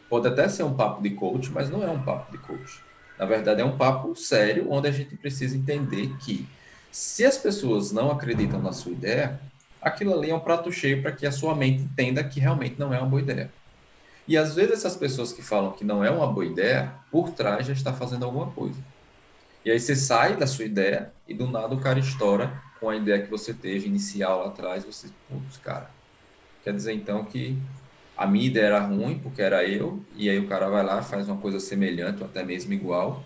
[0.08, 2.80] Pode até ser um papo de coach, mas não é um papo de coach.
[3.18, 6.48] Na verdade, é um papo sério onde a gente precisa entender que
[6.92, 9.42] se as pessoas não acreditam na sua ideia,
[9.82, 12.94] aquilo ali é um prato cheio para que a sua mente entenda que realmente não
[12.94, 13.52] é uma boa ideia.
[14.28, 17.66] E às vezes essas pessoas que falam que não é uma boa ideia, por trás
[17.66, 18.78] já está fazendo alguma coisa.
[19.66, 22.96] E aí você sai da sua ideia e do nada o cara estoura com a
[22.96, 24.86] ideia que você teve inicial lá atrás.
[24.86, 25.90] Você, putz, cara.
[26.63, 27.58] Quer dizer então que
[28.16, 31.28] a minha ideia era ruim porque era eu, e aí o cara vai lá, faz
[31.30, 33.24] uma coisa semelhante ou até mesmo igual,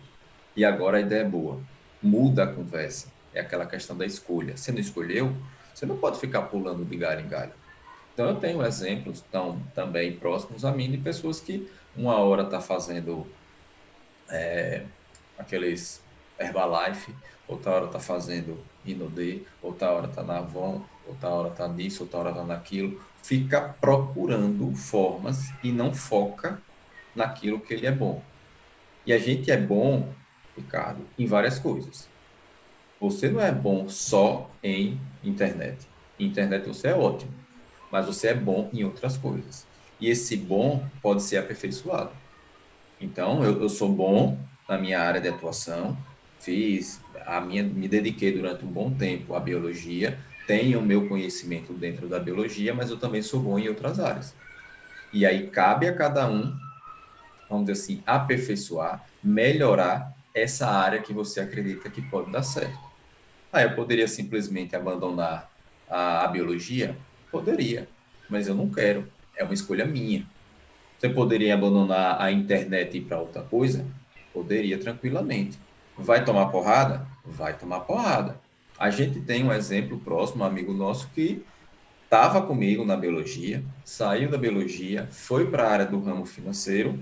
[0.55, 1.59] e agora a ideia é boa.
[2.01, 3.07] Muda a conversa.
[3.33, 4.57] É aquela questão da escolha.
[4.57, 5.35] Você não escolheu,
[5.73, 7.53] você não pode ficar pulando de galho em galho.
[8.13, 12.59] Então eu tenho exemplos tão, também próximos a mim de pessoas que uma hora está
[12.59, 13.25] fazendo
[14.29, 14.83] é,
[15.37, 16.01] aqueles
[16.39, 17.15] Herbalife,
[17.47, 22.19] outra hora tá fazendo Inodê, outra hora tá na Avon, outra hora tá nisso, outra
[22.19, 23.01] hora tá naquilo.
[23.21, 26.61] Fica procurando formas e não foca
[27.15, 28.23] naquilo que ele é bom.
[29.05, 30.11] E a gente é bom,
[30.55, 32.07] Ricardo, em várias coisas.
[32.99, 35.87] Você não é bom só em internet.
[36.19, 37.33] Em internet você é ótimo,
[37.91, 39.65] mas você é bom em outras coisas.
[39.99, 42.11] E esse bom pode ser aperfeiçoado.
[42.99, 44.37] Então, eu, eu sou bom
[44.69, 45.97] na minha área de atuação,
[46.43, 51.73] fiz a minha, me dediquei durante um bom tempo à biologia, tenho o meu conhecimento
[51.73, 54.35] dentro da biologia, mas eu também sou bom em outras áreas.
[55.13, 56.53] E aí cabe a cada um,
[57.49, 62.79] vamos dizer assim, aperfeiçoar, melhorar essa área que você acredita que pode dar certo.
[63.51, 65.49] Ah, eu poderia simplesmente abandonar
[65.89, 66.97] a, a biologia?
[67.29, 67.89] Poderia,
[68.29, 69.11] mas eu não quero.
[69.35, 70.25] É uma escolha minha.
[70.97, 73.85] Você poderia abandonar a internet e ir para outra coisa?
[74.33, 75.59] Poderia tranquilamente.
[76.01, 77.05] Vai tomar porrada?
[77.23, 78.39] Vai tomar porrada.
[78.77, 81.45] A gente tem um exemplo próximo, um amigo nosso que
[82.03, 86.99] estava comigo na biologia, saiu da biologia, foi para a área do ramo financeiro,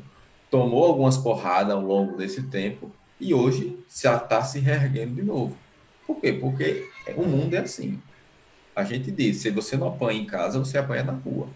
[0.52, 5.58] tomou algumas porradas ao longo desse tempo e hoje já está se reerguendo de novo.
[6.06, 6.34] Por quê?
[6.34, 8.02] Porque o mundo é assim.
[8.76, 11.48] A gente diz, se você não apanha em casa, você apanha na rua.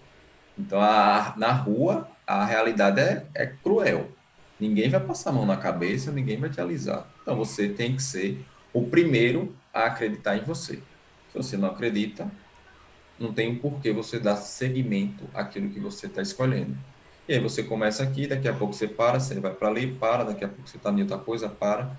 [0.58, 4.10] Então, a, na rua, a realidade é, é cruel.
[4.64, 7.06] Ninguém vai passar a mão na cabeça, ninguém vai te alisar.
[7.22, 10.76] Então você tem que ser o primeiro a acreditar em você.
[10.76, 12.32] Se você não acredita,
[13.20, 16.78] não tem por que você dar seguimento àquilo que você está escolhendo.
[17.28, 20.24] E aí você começa aqui, daqui a pouco você para, você vai para ali, para,
[20.24, 21.98] daqui a pouco você está em outra coisa, para.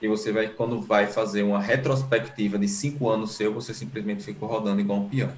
[0.00, 4.48] E você vai, quando vai fazer uma retrospectiva de cinco anos seu, você simplesmente ficou
[4.48, 5.34] rodando igual um peão.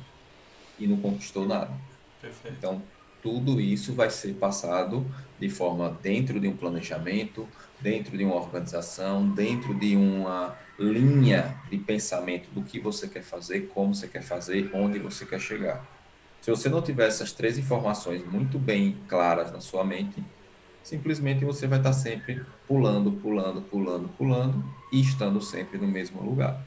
[0.79, 1.73] E não conquistou nada.
[2.21, 2.57] Perfeito.
[2.57, 2.81] Então,
[3.23, 5.07] tudo isso vai ser passado
[5.39, 7.49] de forma dentro de um planejamento,
[7.81, 13.69] dentro de uma organização, dentro de uma linha de pensamento do que você quer fazer,
[13.69, 15.85] como você quer fazer, onde você quer chegar.
[16.41, 20.23] Se você não tiver essas três informações muito bem claras na sua mente,
[20.83, 26.61] simplesmente você vai estar sempre pulando, pulando, pulando, pulando e estando sempre no mesmo lugar.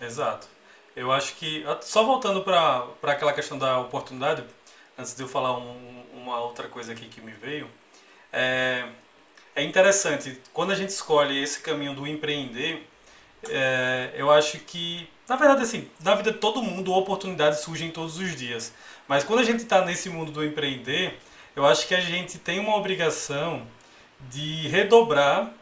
[0.00, 0.48] Exato.
[0.96, 4.44] Eu acho que, só voltando para aquela questão da oportunidade,
[4.98, 7.68] antes de eu falar um, uma outra coisa aqui que me veio,
[8.32, 8.86] é,
[9.54, 10.40] é interessante.
[10.52, 12.86] Quando a gente escolhe esse caminho do empreender,
[13.48, 18.18] é, eu acho que, na verdade, assim, na vida de todo mundo, oportunidades surgem todos
[18.18, 18.72] os dias.
[19.06, 21.18] Mas quando a gente está nesse mundo do empreender,
[21.54, 23.66] eu acho que a gente tem uma obrigação
[24.30, 25.52] de redobrar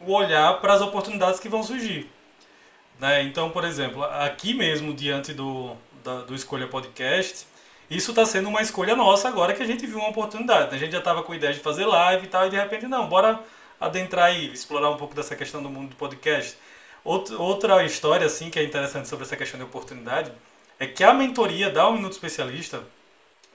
[0.00, 2.10] o olhar para as oportunidades que vão surgir.
[2.98, 3.22] Né?
[3.22, 7.46] Então, por exemplo, aqui mesmo, diante do, da, do Escolha Podcast,
[7.90, 10.74] isso está sendo uma escolha nossa agora que a gente viu uma oportunidade.
[10.74, 12.86] A gente já estava com a ideia de fazer live e tal, e de repente,
[12.86, 13.40] não, bora
[13.80, 16.56] adentrar aí, explorar um pouco dessa questão do mundo do podcast.
[17.04, 20.32] Outra história, assim, que é interessante sobre essa questão de oportunidade,
[20.78, 22.82] é que a mentoria da Um Minuto Especialista,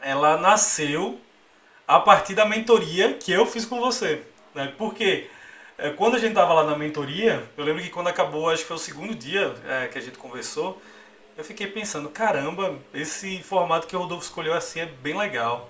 [0.02, 1.20] ela nasceu
[1.88, 4.24] a partir da mentoria que eu fiz com você.
[4.56, 4.74] Né?
[4.78, 5.30] Porque
[5.78, 8.68] é, quando a gente estava lá na mentoria, eu lembro que quando acabou, acho que
[8.68, 10.82] foi o segundo dia é, que a gente conversou,
[11.38, 15.70] eu fiquei pensando, caramba, esse formato que o Rodolfo escolheu assim é bem legal.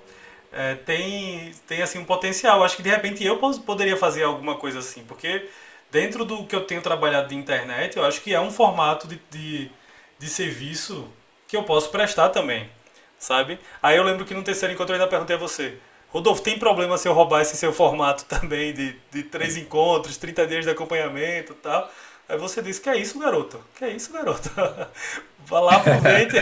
[0.51, 2.63] É, tem, tem assim um potencial.
[2.63, 5.47] Acho que de repente eu poderia fazer alguma coisa assim, porque
[5.91, 9.19] dentro do que eu tenho trabalhado de internet, eu acho que é um formato de,
[9.29, 9.71] de,
[10.19, 11.07] de serviço
[11.47, 12.69] que eu posso prestar também,
[13.19, 13.59] sabe?
[13.81, 15.77] Aí eu lembro que no terceiro encontro eu ainda perguntei a você,
[16.09, 20.47] Rodolfo, tem problema se eu roubar esse seu formato também de, de três encontros, 30
[20.47, 21.89] dias de acompanhamento e tal?
[22.31, 23.59] Aí você disse, que é isso, garoto?
[23.75, 24.49] Que é isso, garoto?
[25.45, 26.37] Vai lá, aproveite.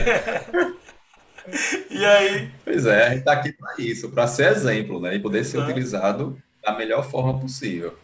[1.89, 2.51] e aí...
[2.63, 5.15] Pois é, a gente tá aqui para isso, para ser exemplo, né?
[5.15, 7.97] E poder ser utilizado da melhor forma possível.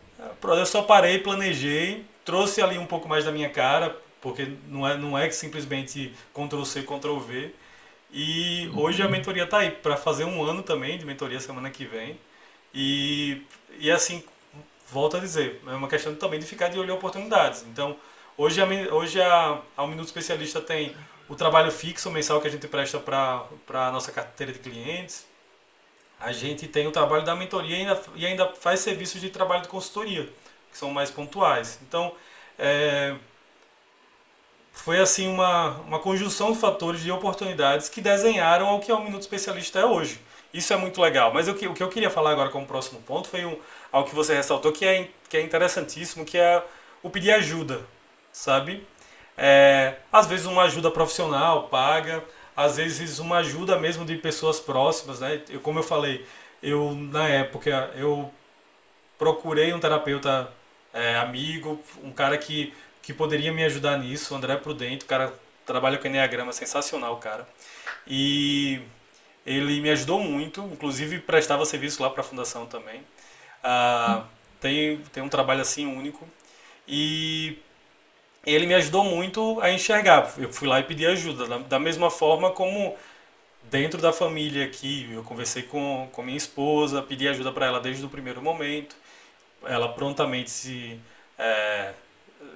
[0.43, 4.97] Eu só parei, planejei, trouxe ali um pouco mais da minha cara, porque não é,
[4.97, 7.53] não é simplesmente Ctrl-C, Ctrl-V.
[8.11, 11.85] E hoje a mentoria está aí para fazer um ano também de mentoria semana que
[11.85, 12.19] vem.
[12.73, 13.43] E,
[13.79, 14.23] e assim,
[14.91, 17.63] volto a dizer, é uma questão também de ficar de olho oportunidades.
[17.63, 17.95] Então,
[18.37, 20.95] hoje a, hoje a, a Minuto Especialista tem
[21.27, 23.47] o trabalho fixo mensal que a gente presta para
[23.87, 25.25] a nossa carteira de clientes.
[26.19, 29.63] A gente tem o trabalho da mentoria e ainda, e ainda faz serviços de trabalho
[29.63, 30.29] de consultoria,
[30.71, 31.79] que são mais pontuais.
[31.81, 32.13] Então,
[32.57, 33.15] é,
[34.71, 39.03] foi assim uma, uma conjunção de fatores de oportunidades que desenharam o que é o
[39.03, 40.19] Minuto Especialista é hoje.
[40.53, 41.33] Isso é muito legal.
[41.33, 43.57] Mas que, o que eu queria falar agora como próximo ponto foi um,
[43.95, 46.61] algo que você ressaltou que é, que é interessantíssimo, que é
[47.01, 47.79] o pedir ajuda,
[48.31, 48.85] sabe?
[49.37, 52.21] É, às vezes uma ajuda profissional paga,
[52.57, 55.41] às vezes uma ajuda mesmo de pessoas próximas, né?
[55.49, 56.25] Eu, como eu falei,
[56.61, 58.29] eu na época eu
[59.17, 60.51] procurei um terapeuta
[60.93, 65.31] é, amigo, um cara que que poderia me ajudar nisso, o André Prudente, o cara
[65.63, 67.47] trabalha com Enneagrama, sensacional, cara.
[68.07, 68.81] E
[69.45, 73.03] ele me ajudou muito, inclusive prestava serviço lá para a fundação também.
[73.67, 74.25] Ah,
[74.59, 76.27] tem, tem um trabalho assim único.
[76.87, 77.57] E
[78.45, 80.33] ele me ajudou muito a enxergar.
[80.37, 82.95] Eu fui lá e pedi ajuda, da, da mesma forma como
[83.71, 88.05] dentro da família aqui, eu conversei com, com minha esposa, pedi ajuda para ela desde
[88.05, 88.95] o primeiro momento.
[89.65, 90.99] Ela prontamente se
[91.39, 91.93] é,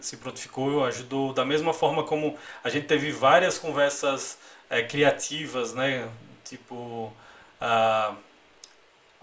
[0.02, 4.38] se prontificou, ajudou da mesma forma como a gente teve várias conversas
[4.70, 6.10] é, criativas, né?
[6.46, 7.14] Tipo,
[7.62, 8.16] ah,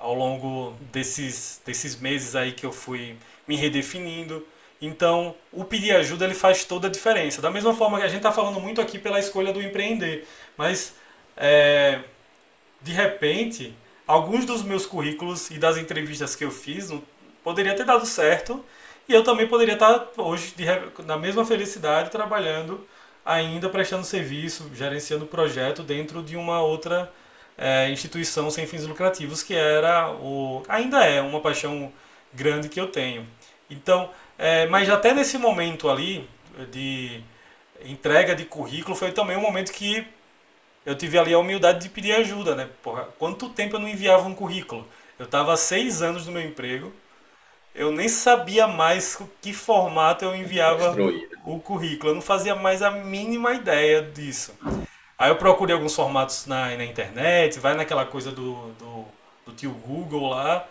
[0.06, 3.16] ao longo desses, desses meses aí que eu fui
[3.46, 4.46] me redefinindo.
[4.80, 7.42] Então, o pedir ajuda ele faz toda a diferença.
[7.42, 10.94] Da mesma forma que a gente está falando muito aqui pela escolha do empreender, mas
[11.36, 12.00] é,
[12.80, 13.74] de repente,
[14.06, 16.92] alguns dos meus currículos e das entrevistas que eu fiz
[17.42, 18.64] poderia ter dado certo
[19.08, 20.64] e eu também poderia estar hoje de,
[21.04, 22.86] na mesma felicidade trabalhando
[23.24, 27.12] ainda prestando serviço, gerenciando projeto dentro de uma outra
[27.58, 31.92] é, instituição sem fins lucrativos que era o ainda é uma paixão
[32.32, 33.26] grande que eu tenho.
[33.70, 36.28] Então, é, mas até nesse momento ali
[36.70, 37.20] de
[37.84, 40.06] entrega de currículo foi também um momento que
[40.84, 42.68] eu tive ali a humildade de pedir ajuda, né?
[42.82, 44.86] Porra, quanto tempo eu não enviava um currículo?
[45.18, 46.92] Eu estava seis anos no meu emprego,
[47.74, 50.96] eu nem sabia mais que formato eu enviava
[51.44, 52.10] o currículo.
[52.10, 54.54] Eu não fazia mais a mínima ideia disso.
[55.18, 59.04] Aí eu procurei alguns formatos na, na internet, vai naquela coisa do, do,
[59.46, 60.66] do tio Google lá,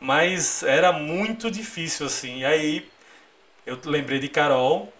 [0.00, 2.38] mas era muito difícil assim.
[2.38, 2.90] E aí
[3.66, 4.92] eu lembrei de Carol.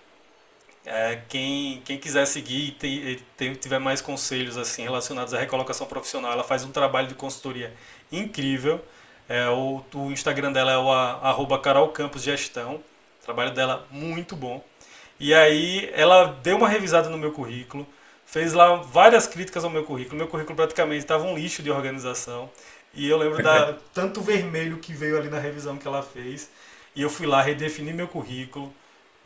[0.84, 6.44] É, quem, quem quiser seguir e tiver mais conselhos assim relacionados à recolocação profissional, ela
[6.44, 7.72] faz um trabalho de consultoria
[8.10, 8.82] incrível.
[9.28, 12.76] É, o, o Instagram dela é o arroba Carol Campos Gestão.
[12.76, 14.62] O trabalho dela muito bom.
[15.18, 17.86] E aí ela deu uma revisada no meu currículo,
[18.30, 20.16] fez lá várias críticas ao meu currículo.
[20.16, 22.48] Meu currículo praticamente estava um lixo de organização.
[22.94, 26.48] E eu lembro da tanto vermelho que veio ali na revisão que ela fez.
[26.94, 28.72] E eu fui lá, redefini meu currículo,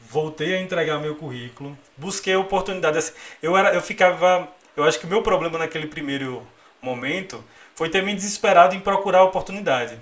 [0.00, 2.96] voltei a entregar meu currículo, busquei a oportunidade.
[2.96, 4.48] Assim, eu, era, eu ficava.
[4.74, 6.42] Eu acho que o meu problema naquele primeiro
[6.80, 7.44] momento
[7.74, 9.98] foi ter me desesperado em procurar oportunidade.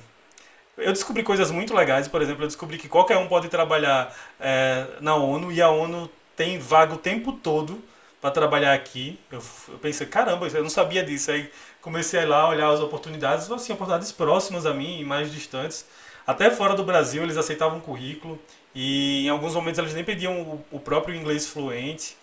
[0.77, 4.87] eu descobri coisas muito legais, por exemplo, eu descobri que qualquer um pode trabalhar é,
[5.01, 7.83] na ONU e a ONU tem vaga o tempo todo
[8.23, 9.19] para trabalhar aqui.
[9.31, 11.33] Eu, eu, pensei, caramba, eu não sabia disso.
[11.33, 11.51] Aí
[11.81, 15.85] comecei a ir lá olhar as oportunidades, assim, oportunidades próximas a mim e mais distantes.
[16.25, 18.41] Até fora do Brasil eles aceitavam currículo
[18.73, 22.17] e em alguns momentos eles nem pediam o, o próprio inglês fluente.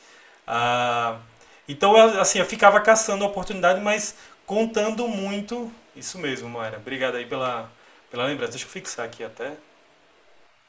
[0.48, 1.20] Ah,
[1.68, 5.72] então, assim, eu ficava caçando a oportunidade, mas contando muito.
[5.96, 6.78] Isso mesmo, Mayra.
[6.78, 7.70] Obrigado aí pela,
[8.10, 8.54] pela lembrança.
[8.54, 9.54] Deixa eu fixar aqui até.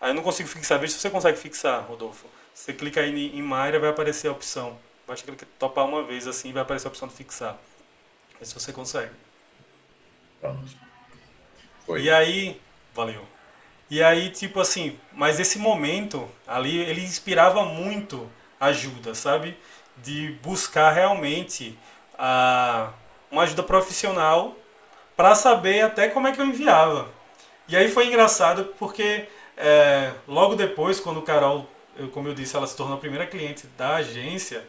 [0.01, 0.78] Ah, eu não consigo fixar.
[0.81, 2.26] Veja se você consegue fixar, Rodolfo.
[2.53, 4.76] Você clica aí em Mayra, vai aparecer a opção.
[5.11, 7.59] Basta clicar, topar uma vez assim, vai aparecer a opção de fixar.
[8.39, 9.11] Vê se você consegue.
[10.41, 10.71] Pronto.
[11.85, 12.03] Foi.
[12.03, 12.61] E aí,
[12.95, 13.27] valeu.
[13.91, 18.31] E aí, tipo assim, mas esse momento ali, ele inspirava muito
[18.61, 19.59] ajuda, sabe?
[19.97, 21.77] De buscar realmente
[22.17, 22.93] a,
[23.33, 24.55] uma ajuda profissional
[25.17, 27.11] para saber até como é que eu enviava.
[27.67, 32.55] E aí foi engraçado porque é, logo depois, quando o Carol, eu, como eu disse,
[32.55, 34.65] ela se tornou a primeira cliente da agência,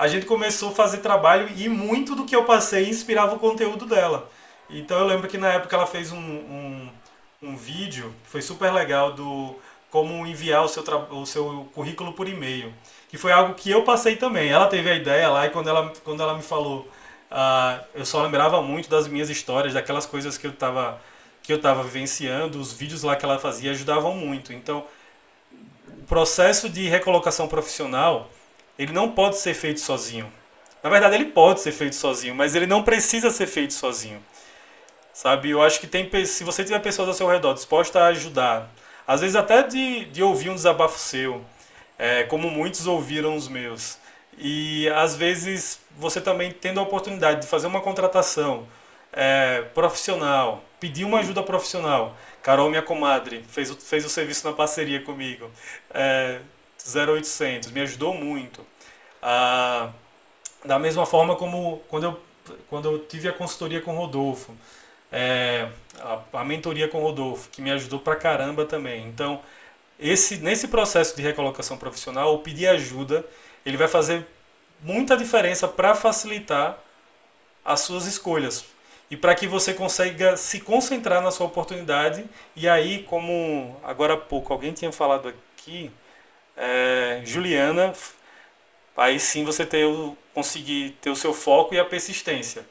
[0.00, 3.84] a gente começou a fazer trabalho e muito do que eu passei inspirava o conteúdo
[3.84, 4.30] dela.
[4.70, 6.90] Então eu lembro que na época ela fez um, um,
[7.42, 9.54] um vídeo que foi super legal do
[9.90, 12.72] como enviar o seu, o seu currículo por e-mail.
[13.10, 14.48] Que foi algo que eu passei também.
[14.48, 16.88] Ela teve a ideia lá e quando ela, quando ela me falou,
[17.30, 20.98] uh, eu só lembrava muito das minhas histórias, daquelas coisas que eu estava
[21.42, 24.52] que eu estava vivenciando, os vídeos lá que ela fazia ajudavam muito.
[24.52, 24.84] Então,
[25.88, 28.30] o processo de recolocação profissional
[28.82, 30.32] ele não pode ser feito sozinho.
[30.82, 34.24] Na verdade, ele pode ser feito sozinho, mas ele não precisa ser feito sozinho.
[35.12, 35.50] Sabe?
[35.50, 38.70] Eu acho que tem se você tiver pessoas ao seu redor dispostas a ajudar,
[39.06, 41.44] às vezes até de, de ouvir um desabafo seu,
[41.98, 43.98] é, como muitos ouviram os meus.
[44.38, 48.66] E às vezes você também tendo a oportunidade de fazer uma contratação
[49.12, 52.16] é, profissional, pedir uma ajuda profissional.
[52.42, 55.50] Carol, minha comadre, fez, fez o serviço na parceria comigo.
[55.92, 56.38] É,
[56.86, 58.69] 0800, me ajudou muito.
[59.22, 59.90] Ah,
[60.64, 62.20] da mesma forma como quando eu,
[62.68, 64.54] quando eu tive a consultoria com o Rodolfo,
[65.12, 65.68] é,
[66.00, 69.06] a, a, mentoria com o Rodolfo, que me ajudou pra caramba também.
[69.06, 69.40] Então,
[69.98, 73.24] esse, nesse processo de recolocação profissional, o pedir ajuda,
[73.64, 74.26] ele vai fazer
[74.82, 76.78] muita diferença para facilitar
[77.64, 78.64] as suas escolhas
[79.10, 82.24] e para que você consiga se concentrar na sua oportunidade.
[82.56, 85.90] E aí, como agora há pouco alguém tinha falado aqui,
[86.56, 87.92] é, Juliana,
[88.96, 92.64] aí sim você ter o, conseguir ter o seu foco e a persistência.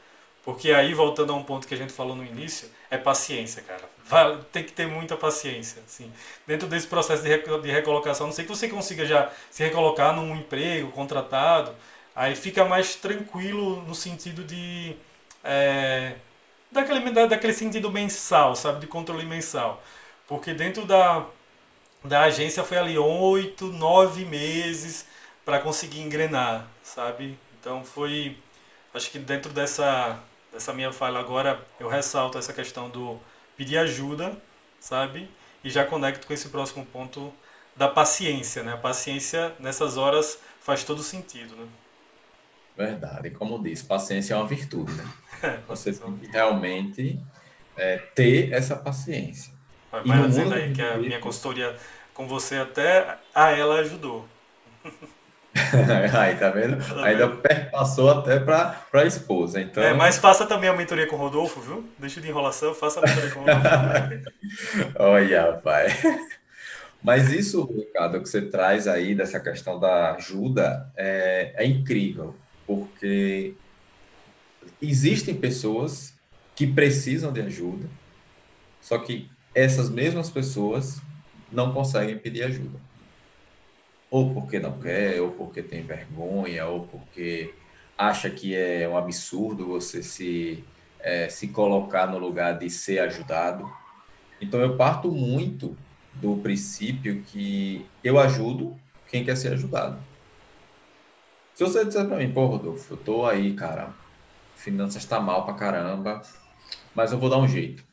[0.43, 3.83] Porque aí, voltando a um ponto que a gente falou no início, é paciência, cara.
[4.05, 5.81] Vai, tem que ter muita paciência.
[5.85, 6.11] Assim.
[6.47, 10.35] Dentro desse processo de, de recolocação, não sei que você consiga já se recolocar num
[10.35, 11.75] emprego, contratado,
[12.15, 14.95] aí fica mais tranquilo no sentido de.
[15.43, 16.15] É,
[16.71, 18.79] daquele, daquele sentido mensal, sabe?
[18.79, 19.83] De controle mensal.
[20.27, 21.25] Porque dentro da,
[22.03, 25.05] da agência foi ali oito, nove meses
[25.49, 27.35] para conseguir engrenar, sabe?
[27.59, 28.37] Então foi,
[28.93, 30.19] acho que dentro dessa
[30.53, 33.19] dessa minha fala agora eu ressalto essa questão do
[33.57, 34.37] pedir ajuda,
[34.79, 35.27] sabe?
[35.63, 37.33] E já conecto com esse próximo ponto
[37.75, 38.73] da paciência, né?
[38.73, 41.67] A paciência nessas horas faz todo sentido, né?
[42.77, 45.11] Verdade, como diz, paciência é uma virtude, né?
[45.67, 47.19] Você tem que realmente
[47.75, 49.51] é, ter essa paciência.
[50.05, 51.75] Mas dizendo aí que a minha consultoria
[52.13, 54.27] com você até a ela ajudou.
[56.17, 56.77] aí, tá vendo?
[56.77, 59.59] Tá Ainda perpassou até para a esposa.
[59.61, 59.83] Então...
[59.83, 61.89] É, mas faça também a mentoria com o Rodolfo, viu?
[61.97, 64.31] Deixa de enrolação, faça a mentoria com o Rodolfo.
[64.99, 65.87] Olha, pai.
[67.01, 72.35] Mas isso, Ricardo, que você traz aí dessa questão da ajuda é, é incrível,
[72.67, 73.53] porque
[74.81, 76.13] existem pessoas
[76.53, 77.87] que precisam de ajuda,
[78.81, 81.01] só que essas mesmas pessoas
[81.49, 82.79] não conseguem pedir ajuda.
[84.09, 87.53] Ou porque não quer, ou porque tem vergonha, ou porque
[87.97, 90.63] acha que é um absurdo você se,
[90.99, 93.69] é, se colocar no lugar de ser ajudado.
[94.41, 95.77] Então eu parto muito
[96.15, 98.75] do princípio que eu ajudo
[99.07, 100.01] quem quer ser ajudado.
[101.53, 103.93] Se você disser para mim, pô, Rodolfo, eu tô aí, cara,
[104.55, 106.21] finanças tá mal pra caramba,
[106.95, 107.83] mas eu vou dar um jeito.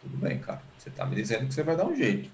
[0.00, 0.62] Tudo bem, cara.
[0.78, 2.30] Você tá me dizendo que você vai dar um jeito.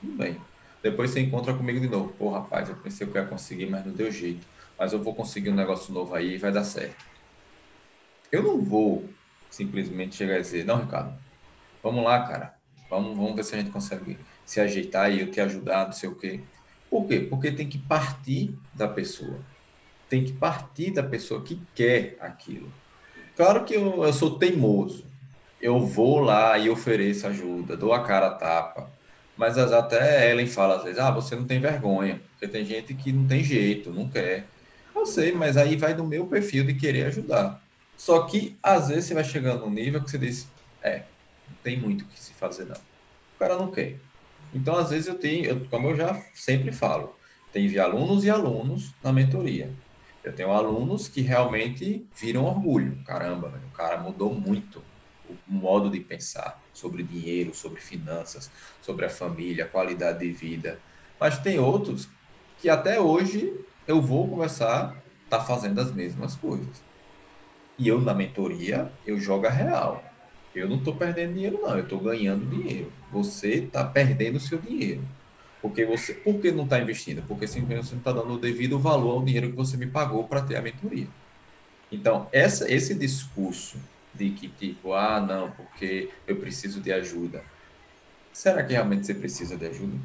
[0.00, 0.40] Tudo bem.
[0.84, 2.12] Depois você encontra comigo de novo.
[2.18, 4.46] Pô, rapaz, eu pensei que eu ia conseguir, mas não deu jeito.
[4.78, 7.02] Mas eu vou conseguir um negócio novo aí e vai dar certo.
[8.30, 9.08] Eu não vou
[9.48, 11.18] simplesmente chegar e dizer, não, Ricardo,
[11.82, 12.54] vamos lá, cara.
[12.90, 16.10] Vamos, vamos ver se a gente consegue se ajeitar e eu te ajudar, não sei
[16.10, 16.42] o quê.
[16.90, 17.20] Por quê?
[17.20, 19.38] Porque tem que partir da pessoa.
[20.06, 22.70] Tem que partir da pessoa que quer aquilo.
[23.34, 25.06] Claro que eu, eu sou teimoso
[25.64, 28.90] eu vou lá e ofereço ajuda, dou a cara a tapa.
[29.36, 33.12] Mas até Ellen fala às vezes, ah, você não tem vergonha, porque tem gente que
[33.12, 34.46] não tem jeito, não quer.
[34.94, 37.60] Eu sei, mas aí vai do meu perfil de querer ajudar.
[37.96, 40.48] Só que às vezes você vai chegando num nível que você diz,
[40.82, 41.02] é,
[41.48, 42.76] não tem muito o que se fazer não.
[42.76, 43.96] O cara não quer.
[44.54, 47.16] Então, às vezes eu tenho, eu, como eu já sempre falo,
[47.52, 49.70] tem alunos e alunos na mentoria.
[50.22, 52.98] Eu tenho alunos que realmente viram orgulho.
[53.04, 54.82] Caramba, o cara mudou muito
[55.46, 60.78] modo de pensar sobre dinheiro, sobre finanças, sobre a família, qualidade de vida.
[61.18, 62.08] Mas tem outros
[62.58, 63.52] que até hoje
[63.86, 64.96] eu vou começar
[65.28, 66.82] tá fazendo as mesmas coisas.
[67.78, 70.04] E eu na mentoria, eu jogo a real.
[70.54, 72.92] Eu não estou perdendo dinheiro não, eu estou ganhando dinheiro.
[73.10, 75.02] Você está perdendo o seu dinheiro.
[75.60, 77.22] Porque você, por que não está investindo?
[77.26, 80.24] Porque simplesmente você não está dando o devido valor ao dinheiro que você me pagou
[80.24, 81.08] para ter a mentoria.
[81.90, 83.78] Então, essa, esse discurso
[84.14, 87.42] de que tipo, ah, não, porque eu preciso de ajuda.
[88.32, 89.96] Será que realmente você precisa de ajuda?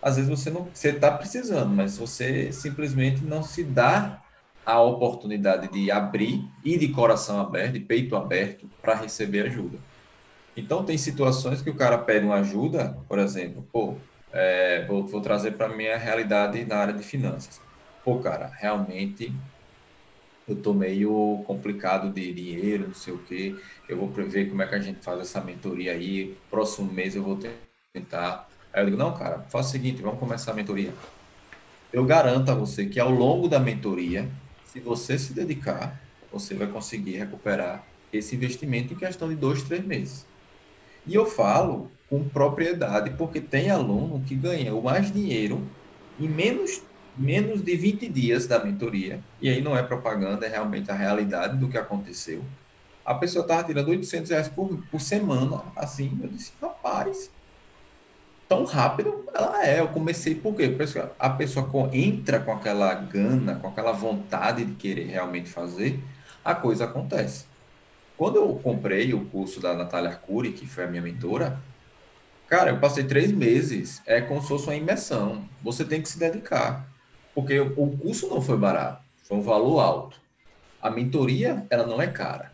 [0.00, 4.22] Às vezes você não, você está precisando, mas você simplesmente não se dá
[4.64, 9.78] a oportunidade de abrir e de coração aberto, de peito aberto, para receber ajuda.
[10.56, 13.96] Então, tem situações que o cara pede uma ajuda, por exemplo, pô,
[14.32, 17.60] é, vou, vou trazer para minha realidade na área de finanças.
[18.04, 19.32] Pô, cara, realmente
[20.46, 23.56] eu tô meio complicado de dinheiro, não sei o quê.
[23.88, 26.36] Eu vou prever como é que a gente faz essa mentoria aí.
[26.50, 27.38] Próximo mês eu vou
[27.92, 28.48] tentar.
[28.72, 30.92] Aí eu digo, não, cara, faz o seguinte, vamos começar a mentoria.
[31.92, 34.28] Eu garanto a você que ao longo da mentoria,
[34.66, 39.84] se você se dedicar, você vai conseguir recuperar esse investimento em questão de dois, três
[39.84, 40.26] meses.
[41.06, 45.62] E eu falo com propriedade, porque tem aluno que ganhou mais dinheiro
[46.18, 46.82] em menos
[47.16, 51.56] menos de 20 dias da mentoria, e aí não é propaganda, é realmente a realidade
[51.56, 52.44] do que aconteceu.
[53.04, 57.30] A pessoa estava tirando 800 reais por, por semana, assim, eu disse, rapaz,
[58.48, 59.80] tão rápido ela é.
[59.80, 60.68] Eu comecei por quê?
[60.68, 66.00] Porque a pessoa entra com aquela gana, com aquela vontade de querer realmente fazer,
[66.44, 67.46] a coisa acontece.
[68.16, 71.58] Quando eu comprei o curso da Natália Arcuri, que foi a minha mentora,
[72.48, 75.44] cara, eu passei três meses, é como se fosse uma imersão.
[75.62, 76.88] Você tem que se dedicar.
[77.34, 80.20] Porque o curso não foi barato, foi um valor alto.
[80.80, 82.52] A mentoria, ela não é cara.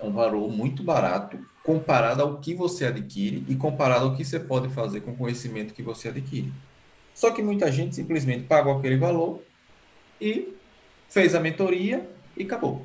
[0.00, 4.38] É um valor muito barato comparado ao que você adquire e comparado ao que você
[4.38, 6.52] pode fazer com o conhecimento que você adquire.
[7.14, 9.42] Só que muita gente simplesmente pagou aquele valor
[10.20, 10.54] e
[11.08, 12.84] fez a mentoria e acabou.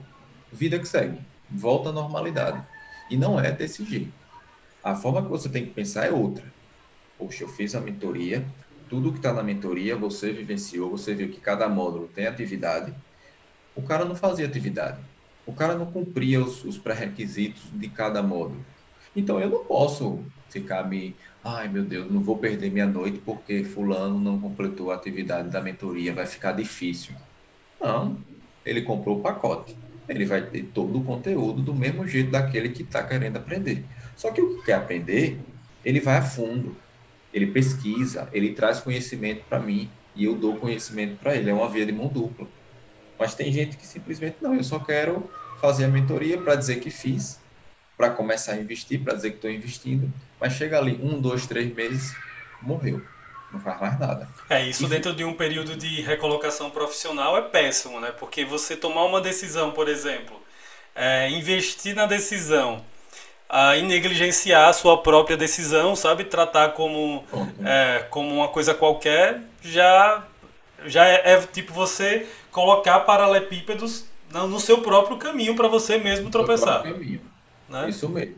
[0.52, 1.20] Vida que segue.
[1.50, 2.64] Volta à normalidade.
[3.10, 4.14] E não é desse jeito.
[4.84, 6.44] A forma que você tem que pensar é outra.
[7.18, 8.46] Poxa, eu fiz a mentoria,
[8.90, 12.94] tudo que está na mentoria você vivenciou, você viu que cada módulo tem atividade.
[13.76, 14.98] O cara não fazia atividade.
[15.46, 18.66] O cara não cumpria os, os pré-requisitos de cada módulo.
[19.16, 20.20] Então eu não posso
[20.50, 24.96] ficar me, ai meu Deus, não vou perder minha noite porque fulano não completou a
[24.96, 27.14] atividade da mentoria, vai ficar difícil.
[27.80, 28.18] Não,
[28.66, 29.78] ele comprou o pacote.
[30.08, 33.86] Ele vai ter todo o conteúdo do mesmo jeito daquele que está querendo aprender.
[34.16, 35.40] Só que o que quer aprender,
[35.86, 36.76] ele vai a fundo
[37.34, 41.50] ele pesquisa, ele traz conhecimento para mim e eu dou conhecimento para ele.
[41.50, 42.48] É uma via de mão dupla.
[43.18, 46.90] Mas tem gente que simplesmente não, eu só quero fazer a mentoria para dizer que
[46.90, 47.40] fiz,
[47.98, 51.74] para começar a investir, para dizer que estou investindo, mas chega ali um, dois, três
[51.74, 52.16] meses,
[52.62, 53.02] morreu.
[53.52, 54.30] Não faz mais nada.
[54.50, 58.12] É, isso e dentro de um período de recolocação profissional é péssimo, né?
[58.12, 60.40] Porque você tomar uma decisão, por exemplo,
[60.96, 62.86] é, investir na decisão
[63.50, 66.24] a negligenciar a sua própria decisão, sabe?
[66.24, 67.24] Tratar como,
[67.66, 70.24] é, como uma coisa qualquer, já,
[70.86, 76.84] já é, é tipo você colocar paralelepípedos no seu próprio caminho para você mesmo tropeçar.
[77.68, 77.90] Né?
[77.90, 78.36] Isso mesmo.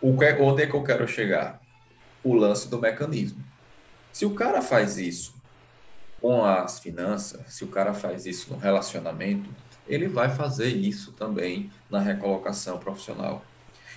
[0.00, 1.60] O que, onde é que eu quero chegar?
[2.24, 3.44] O lance do mecanismo.
[4.12, 5.34] Se o cara faz isso
[6.20, 9.48] com as finanças, se o cara faz isso no relacionamento,
[9.86, 13.44] ele vai fazer isso também na recolocação profissional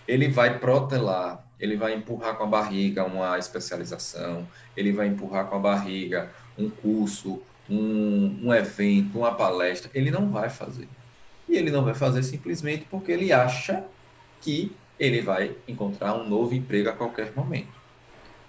[0.08, 5.56] ele vai protelar, ele vai empurrar com a barriga uma especialização, ele vai empurrar com
[5.56, 9.90] a barriga um curso, um, um evento, uma palestra.
[9.94, 10.88] Ele não vai fazer.
[11.48, 13.84] E ele não vai fazer simplesmente porque ele acha
[14.42, 17.74] que ele vai encontrar um novo emprego a qualquer momento.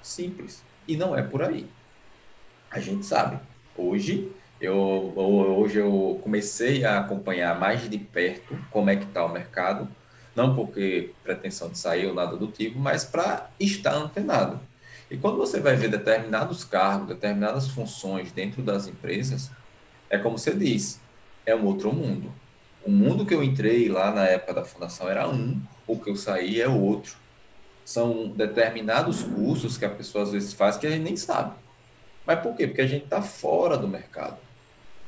[0.03, 0.63] Simples.
[0.87, 1.67] E não é por aí.
[2.71, 3.39] A gente sabe.
[3.77, 4.31] Hoje
[4.61, 9.89] eu, hoje eu comecei a acompanhar mais de perto como é que está o mercado
[10.35, 14.61] não porque pretensão de sair ou nada do tipo, mas para estar antenado.
[15.11, 19.51] E quando você vai ver determinados cargos, determinadas funções dentro das empresas,
[20.09, 21.01] é como você diz,
[21.45, 22.33] é um outro mundo.
[22.85, 26.17] O mundo que eu entrei lá na época da fundação era um, o que eu
[26.17, 27.15] saí é outro.
[27.85, 31.55] São determinados cursos que a pessoa às vezes faz que a gente nem sabe.
[32.27, 32.67] Mas por quê?
[32.67, 34.39] Porque a gente está fora do mercado.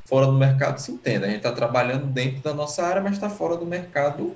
[0.05, 1.25] Fora do mercado se entende.
[1.25, 4.35] A gente está trabalhando dentro da nossa área, mas está fora do mercado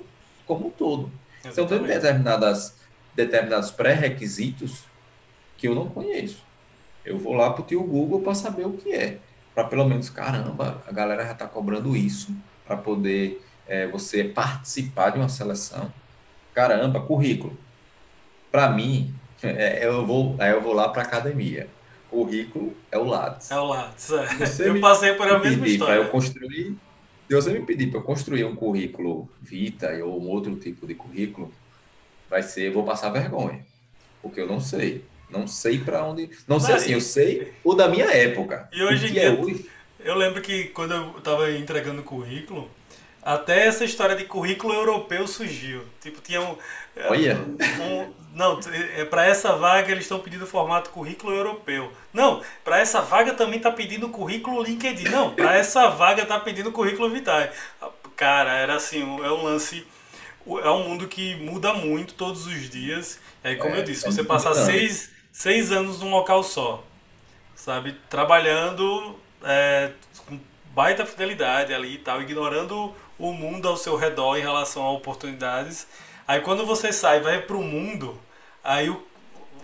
[0.50, 1.08] como um todo.
[1.44, 1.52] Exatamente.
[1.52, 2.74] Então, tem determinadas,
[3.14, 4.82] determinados pré-requisitos
[5.56, 6.42] que eu não conheço.
[7.04, 9.18] Eu vou lá para o tio Google para saber o que é.
[9.54, 12.34] Para pelo menos, caramba, a galera já está cobrando isso
[12.66, 15.92] para poder é, você participar de uma seleção.
[16.52, 17.56] Caramba, currículo.
[18.50, 21.68] Para mim, é, eu vou, aí eu vou lá para academia.
[22.10, 23.52] Currículo é o Lattes.
[23.52, 24.68] É o Lattes, é.
[24.68, 25.94] Eu passei por a mesma história.
[25.94, 26.76] eu construir,
[27.30, 30.96] se você me pedir para eu construir um currículo Vita ou um outro tipo de
[30.96, 31.54] currículo,
[32.28, 33.64] vai ser, vou passar vergonha.
[34.20, 35.04] Porque eu não sei.
[35.30, 36.28] Não sei para onde.
[36.48, 38.68] Não Mas, sei assim, eu sei o da minha época.
[38.72, 39.64] E hoje em dia, é hoje...
[40.00, 42.68] eu lembro que quando eu estava entregando currículo,
[43.22, 45.84] até essa história de currículo europeu surgiu.
[46.00, 46.56] Tipo, tinha um.
[47.08, 47.36] Olha!
[47.36, 48.60] Um, não,
[48.96, 51.92] é, para essa vaga eles estão pedindo formato currículo europeu.
[52.12, 55.08] Não, para essa vaga também está pedindo currículo LinkedIn.
[55.08, 57.50] Não, para essa vaga está pedindo currículo Vitae.
[58.16, 59.86] Cara, era assim, é um lance.
[60.62, 63.20] É um mundo que muda muito todos os dias.
[63.42, 66.84] É como é, eu disse, é você passar seis seis anos num local só,
[67.54, 67.96] sabe?
[68.08, 69.90] Trabalhando é,
[70.26, 70.38] com
[70.74, 75.86] baita fidelidade ali e tal, ignorando o mundo ao seu redor em relação a oportunidades.
[76.26, 78.18] Aí quando você sai vai para o mundo,
[78.64, 79.06] aí o,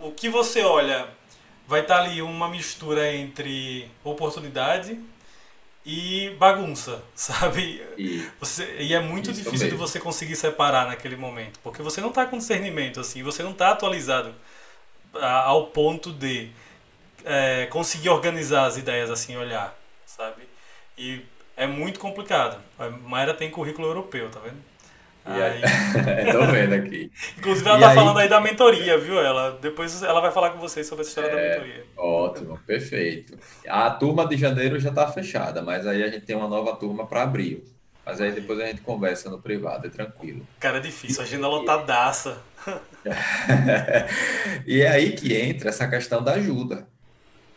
[0.01, 1.09] o que você olha
[1.67, 5.01] vai estar tá ali uma mistura entre oportunidade
[5.85, 7.83] e bagunça, sabe?
[7.97, 12.11] E, você, e é muito difícil de você conseguir separar naquele momento, porque você não
[12.11, 14.35] está com discernimento, assim, você não está atualizado
[15.15, 16.51] ao ponto de
[17.25, 20.43] é, conseguir organizar as ideias assim, olhar, sabe?
[20.99, 21.23] E
[21.57, 22.59] é muito complicado.
[22.79, 24.59] A Mayra tem currículo europeu, tá vendo?
[25.25, 25.61] Aí...
[26.31, 27.11] Tô vendo aqui.
[27.39, 27.95] Inclusive ela e tá aí...
[27.95, 29.19] falando aí da mentoria, viu?
[29.19, 31.35] Ela, depois ela vai falar com vocês sobre essa história é...
[31.35, 31.85] da mentoria.
[31.97, 33.37] Ótimo, perfeito.
[33.67, 37.07] A turma de janeiro já tá fechada, mas aí a gente tem uma nova turma
[37.07, 37.65] para abril.
[38.05, 40.47] Mas aí depois a gente conversa no privado, é tranquilo.
[40.61, 42.41] Cara, é difícil, agenda lotadaça.
[44.65, 46.87] e é aí que entra essa questão da ajuda.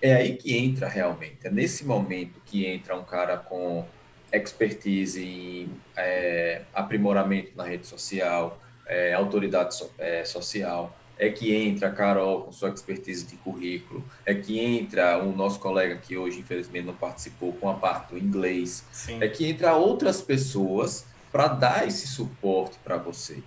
[0.01, 1.37] É aí que entra realmente.
[1.43, 3.85] É nesse momento que entra um cara com
[4.31, 11.89] expertise em é, aprimoramento na rede social, é, autoridade so, é, social, é que entra
[11.89, 16.39] a Carol com sua expertise de currículo, é que entra o nosso colega que hoje
[16.39, 19.21] infelizmente não participou com a parte do inglês, Sim.
[19.21, 23.43] é que entra outras pessoas para dar esse suporte para você.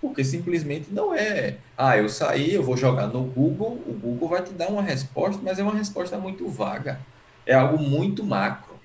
[0.00, 4.42] Porque simplesmente não é, ah, eu saí, eu vou jogar no Google, o Google vai
[4.42, 7.00] te dar uma resposta, mas é uma resposta muito vaga.
[7.44, 8.78] É algo muito macro.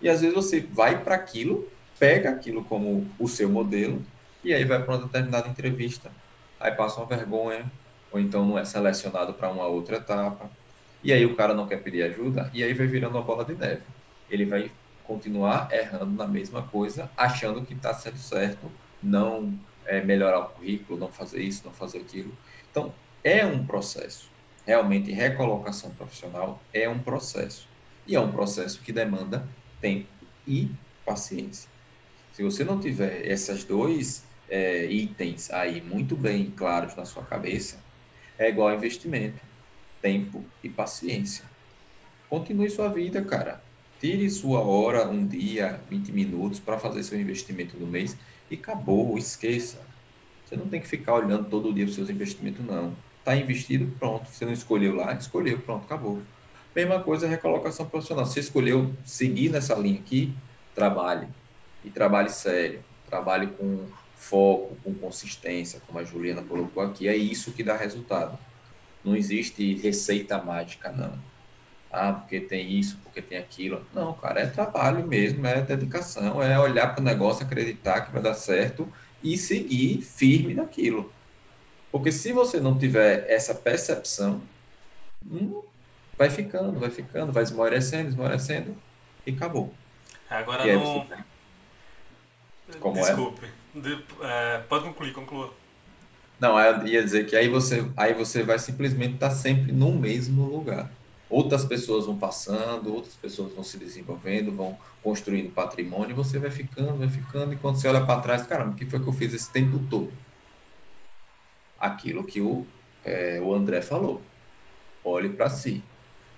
[0.00, 4.02] E às vezes você vai para aquilo, pega aquilo como o seu modelo,
[4.42, 6.10] e aí vai para uma determinada entrevista
[6.60, 7.70] aí passa uma vergonha,
[8.10, 10.50] ou então não é selecionado para uma outra etapa,
[11.02, 13.54] e aí o cara não quer pedir ajuda, e aí vai virando uma bola de
[13.54, 13.82] neve.
[14.28, 14.70] Ele vai
[15.04, 18.70] continuar errando na mesma coisa, achando que está sendo certo,
[19.02, 19.52] não
[19.88, 22.32] é, melhorar o currículo, não fazer isso, não fazer aquilo.
[22.70, 24.30] Então, é um processo.
[24.64, 27.66] Realmente, recolocação profissional é um processo.
[28.06, 29.48] E é um processo que demanda
[29.80, 30.06] tempo
[30.46, 30.70] e
[31.04, 31.70] paciência.
[32.32, 37.78] Se você não tiver essas dois é, itens aí muito bem claros na sua cabeça,
[38.38, 39.40] é igual investimento,
[40.00, 41.44] tempo e paciência.
[42.28, 43.62] Continue sua vida, cara.
[43.98, 48.16] Tire sua hora, um dia, 20 minutos para fazer seu investimento no mês
[48.50, 49.80] e acabou, esqueça.
[50.44, 52.94] Você não tem que ficar olhando todo dia os seus investimentos, não.
[53.18, 54.28] Está investido, pronto.
[54.28, 56.22] Você não escolheu lá, escolheu, pronto, acabou.
[56.74, 58.24] Mesma coisa a recolocação profissional.
[58.24, 60.32] Você escolheu seguir nessa linha aqui,
[60.74, 61.28] trabalhe.
[61.84, 62.82] E trabalhe sério.
[63.06, 63.86] Trabalhe com
[64.18, 68.38] foco, com consistência, como a Juliana colocou aqui, é isso que dá resultado.
[69.04, 71.16] Não existe receita mágica, não.
[71.90, 73.84] Ah, porque tem isso, porque tem aquilo.
[73.94, 78.22] Não, cara, é trabalho mesmo, é dedicação, é olhar para o negócio, acreditar que vai
[78.22, 78.90] dar certo
[79.22, 81.12] e seguir firme naquilo.
[81.90, 84.42] Porque se você não tiver essa percepção,
[85.26, 85.62] hum,
[86.16, 88.76] vai ficando, vai ficando, vai esmorecendo, esmorecendo
[89.26, 89.72] e acabou.
[90.28, 91.06] Agora e não.
[92.80, 93.02] Como é?
[93.02, 93.46] Desculpe.
[93.46, 93.80] É?
[93.80, 95.54] De, é, pode concluir, conclua.
[96.38, 100.44] Não, eu ia dizer que aí você, aí você vai simplesmente estar sempre no mesmo
[100.44, 100.90] lugar.
[101.30, 106.50] Outras pessoas vão passando, outras pessoas vão se desenvolvendo, vão construindo patrimônio, e você vai
[106.50, 109.12] ficando, vai ficando, e quando você olha para trás, caramba, o que foi que eu
[109.12, 110.12] fiz esse tempo todo?
[111.78, 112.66] Aquilo que o,
[113.04, 114.22] é, o André falou.
[115.04, 115.82] Olhe para si,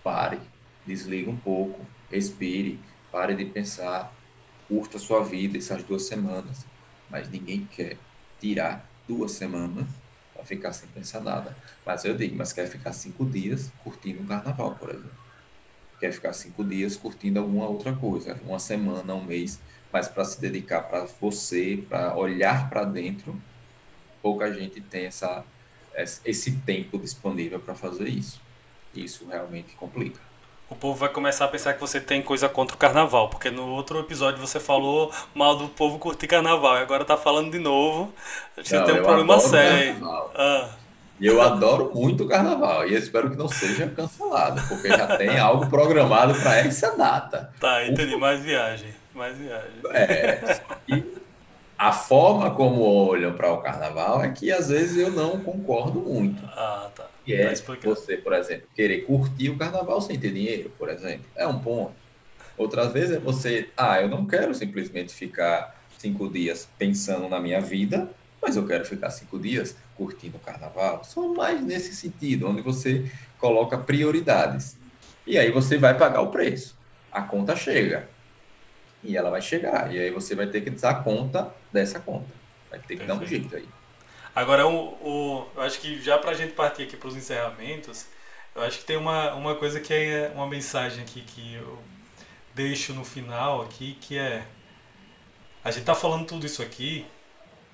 [0.03, 0.38] pare,
[0.86, 2.78] desliga um pouco, respire,
[3.12, 4.12] pare de pensar,
[4.68, 6.66] curta a sua vida essas duas semanas
[7.11, 7.99] mas ninguém quer
[8.41, 9.86] tirar duas semanas,
[10.41, 11.55] para ficar sem pensar nada.
[11.84, 15.11] Mas eu digo, mas quer ficar cinco dias curtindo um carnaval, por exemplo.
[15.99, 19.61] Quer ficar cinco dias curtindo alguma outra coisa, uma semana, um mês,
[19.93, 23.41] mas para se dedicar para você, para olhar para dentro,
[24.22, 25.45] pouca gente tem essa,
[26.24, 28.41] esse tempo disponível para fazer isso.
[28.95, 30.30] Isso realmente complica
[30.71, 33.68] o povo vai começar a pensar que você tem coisa contra o carnaval, porque no
[33.71, 38.14] outro episódio você falou mal do povo curtir carnaval, e agora tá falando de novo.
[38.57, 39.97] Você não, tem um problema sério.
[40.35, 40.68] Ah.
[41.21, 45.66] Eu adoro muito o carnaval e espero que não seja cancelado, porque já tem algo
[45.68, 47.53] programado para essa data.
[47.61, 48.16] Tá, entendi.
[48.16, 48.95] Mais viagem.
[49.12, 49.81] Mais viagem.
[49.93, 50.61] É.
[50.89, 51.20] E
[51.81, 56.45] a forma como olham para o carnaval é que às vezes eu não concordo muito.
[56.45, 57.09] Ah, tá.
[57.24, 61.24] Que é você, por exemplo, querer curtir o carnaval sem ter dinheiro, por exemplo.
[61.35, 61.95] É um ponto.
[62.59, 67.62] Outras vezes é você, ah, eu não quero simplesmente ficar cinco dias pensando na minha
[67.62, 68.11] vida,
[68.43, 71.03] mas eu quero ficar cinco dias curtindo o carnaval.
[71.03, 74.76] Só mais nesse sentido, onde você coloca prioridades.
[75.26, 76.76] E aí você vai pagar o preço.
[77.11, 78.07] A conta chega.
[79.03, 79.92] E ela vai chegar.
[79.92, 82.28] E aí você vai ter que dar conta dessa conta.
[82.70, 83.18] Vai ter que Perfeito.
[83.18, 83.68] dar um jeito aí.
[84.34, 88.07] Agora, o, o, eu acho que já para a gente partir aqui para os encerramentos,
[88.55, 91.78] eu acho que tem uma, uma coisa que é uma mensagem aqui que eu
[92.55, 94.44] deixo no final aqui, que é
[95.64, 97.07] a gente tá falando tudo isso aqui,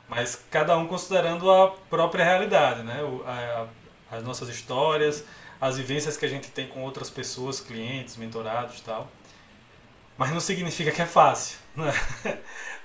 [0.09, 3.03] mas cada um considerando a própria realidade, né?
[3.03, 3.69] O, a,
[4.11, 5.25] as nossas histórias,
[5.61, 9.11] as vivências que a gente tem com outras pessoas, clientes, mentorados e tal.
[10.17, 11.59] Mas não significa que é fácil.
[11.75, 11.93] Né?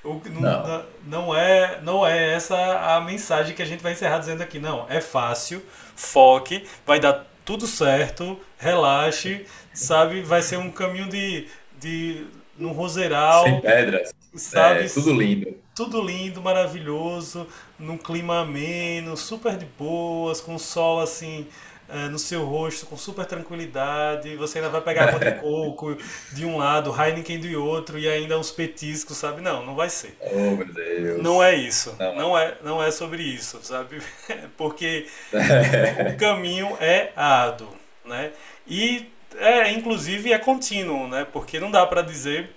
[0.03, 0.83] O, não.
[1.05, 1.35] não.
[1.35, 2.57] é, não é essa
[2.95, 4.57] a mensagem que a gente vai encerrar dizendo aqui.
[4.57, 5.63] Não, é fácil,
[5.95, 10.23] foque, vai dar tudo certo, relaxe, sabe?
[10.23, 11.47] Vai ser um caminho de,
[11.79, 12.25] de
[12.57, 13.43] no roseiral.
[13.43, 14.11] Sem pedras.
[14.33, 14.85] Sabe?
[14.85, 15.55] É, tudo lindo.
[15.75, 21.47] Tudo lindo, maravilhoso, num clima ameno, super de boas, com sol assim
[21.91, 24.35] é, no seu rosto com super tranquilidade.
[24.37, 25.97] Você ainda vai pegar água de coco
[26.31, 29.41] de um lado, Heineken do outro e ainda uns petiscos, sabe?
[29.41, 30.17] Não, não vai ser.
[30.21, 31.21] Oh, meu Deus.
[31.21, 31.95] Não é isso.
[31.99, 34.01] Não, não é, não é sobre isso, sabe?
[34.57, 35.07] Porque
[36.13, 37.69] o caminho é árduo,
[38.05, 38.31] né?
[38.65, 41.25] E é, inclusive é contínuo, né?
[41.31, 42.51] Porque não dá para dizer,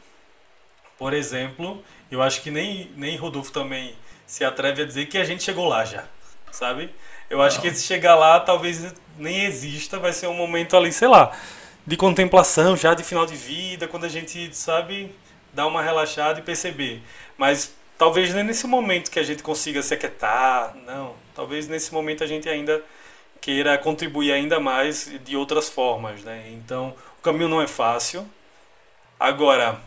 [0.96, 3.94] por exemplo, eu acho que nem nem Rodolfo também
[4.26, 6.04] se atreve a dizer que a gente chegou lá já,
[6.50, 6.90] sabe?
[7.28, 7.62] Eu acho não.
[7.62, 11.36] que se chegar lá, talvez nem exista, vai ser um momento ali, sei lá,
[11.86, 15.14] de contemplação, já de final de vida, quando a gente, sabe,
[15.52, 17.02] dar uma relaxada e perceber.
[17.36, 21.14] Mas talvez nem nesse momento que a gente consiga se aquietar, não.
[21.34, 22.82] Talvez nesse momento a gente ainda
[23.40, 26.44] queira contribuir ainda mais de outras formas, né?
[26.52, 28.26] Então, o caminho não é fácil.
[29.20, 29.80] Agora,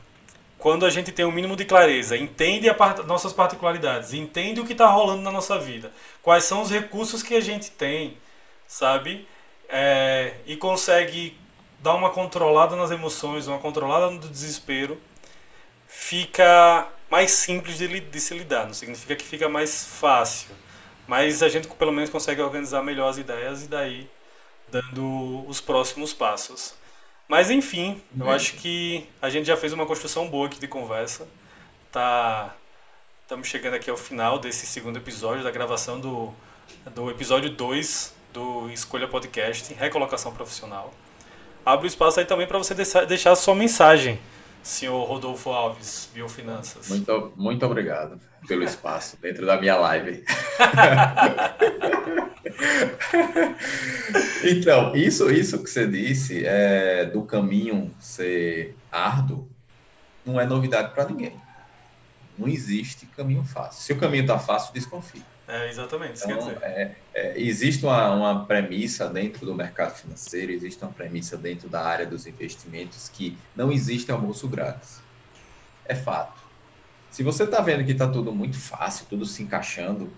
[0.58, 4.74] quando a gente tem um mínimo de clareza, entende part nossas particularidades, entende o que
[4.74, 8.18] está rolando na nossa vida, quais são os recursos que a gente tem,
[8.68, 9.28] sabe?
[9.70, 11.38] É, e consegue
[11.80, 15.00] dar uma controlada nas emoções, uma controlada no desespero,
[15.88, 18.66] fica mais simples de, de se lidar.
[18.66, 20.50] Não significa que fica mais fácil,
[21.08, 24.10] mas a gente pelo menos consegue organizar melhor as ideias e daí
[24.70, 26.76] dando os próximos passos.
[27.28, 31.28] Mas enfim, eu acho que a gente já fez uma construção boa aqui de conversa.
[31.92, 32.56] Tá
[33.24, 36.34] estamos chegando aqui ao final desse segundo episódio da gravação do
[36.94, 40.94] do episódio 2 do Escolha Podcast, Recolocação Profissional.
[41.66, 44.20] Abre o espaço aí também para você deixar a sua mensagem,
[44.62, 46.88] senhor Rodolfo Alves, Biofinanças.
[46.88, 50.24] Muito, muito obrigado pelo espaço dentro da minha live.
[54.44, 59.50] então, isso, isso que você disse é, do caminho ser árduo
[60.24, 61.34] não é novidade para ninguém.
[62.38, 63.82] Não existe caminho fácil.
[63.82, 65.26] Se o caminho está fácil, desconfie.
[65.48, 66.22] É, exatamente.
[66.24, 71.70] Então, é, é, existe uma, uma premissa dentro do mercado financeiro, existe uma premissa dentro
[71.70, 75.02] da área dos investimentos que não existe almoço grátis.
[75.86, 76.38] É fato.
[77.10, 80.12] Se você está vendo que está tudo muito fácil, tudo se encaixando,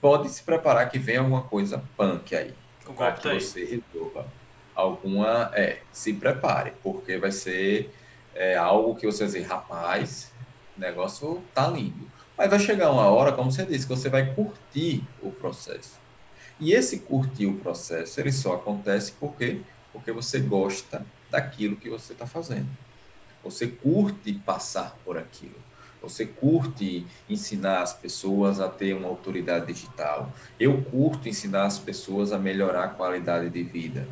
[0.00, 2.54] pode se preparar que vem alguma coisa punk aí.
[2.96, 4.26] Para que tá você resolva
[4.74, 5.50] alguma.
[5.54, 7.94] É, se prepare, porque vai ser
[8.34, 10.32] é, algo que você vai dizer, rapaz,
[10.76, 12.13] o negócio tá lindo.
[12.36, 16.00] Mas vai chegar uma hora, como você disse, que você vai curtir o processo.
[16.58, 19.60] E esse curtir o processo, ele só acontece porque
[19.94, 22.66] porque você gosta daquilo que você está fazendo.
[23.44, 25.54] Você curte passar por aquilo.
[26.02, 30.32] Você curte ensinar as pessoas a ter uma autoridade digital.
[30.58, 34.06] Eu curto ensinar as pessoas a melhorar a qualidade de vida.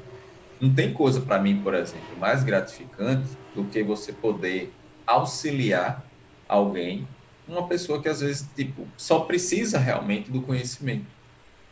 [0.61, 4.73] Não tem coisa para mim, por exemplo, mais gratificante do que você poder
[5.05, 6.07] auxiliar
[6.49, 7.07] alguém
[7.47, 11.07] uma pessoa que às vezes tipo só precisa realmente do conhecimento.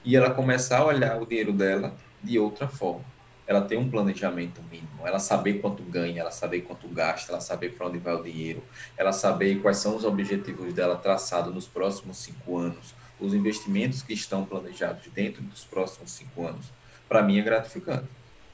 [0.05, 3.05] e ela começar a olhar o dinheiro dela de outra forma.
[3.47, 7.75] Ela tem um planejamento mínimo, ela saber quanto ganha, ela saber quanto gasta, ela saber
[7.75, 8.63] para onde vai o dinheiro,
[8.97, 14.15] ela saber quais são os objetivos dela traçados nos próximos cinco anos, os investimentos que
[14.15, 16.67] estão planejados dentro dos próximos cinco anos.
[17.09, 18.09] Para mim é gratificante,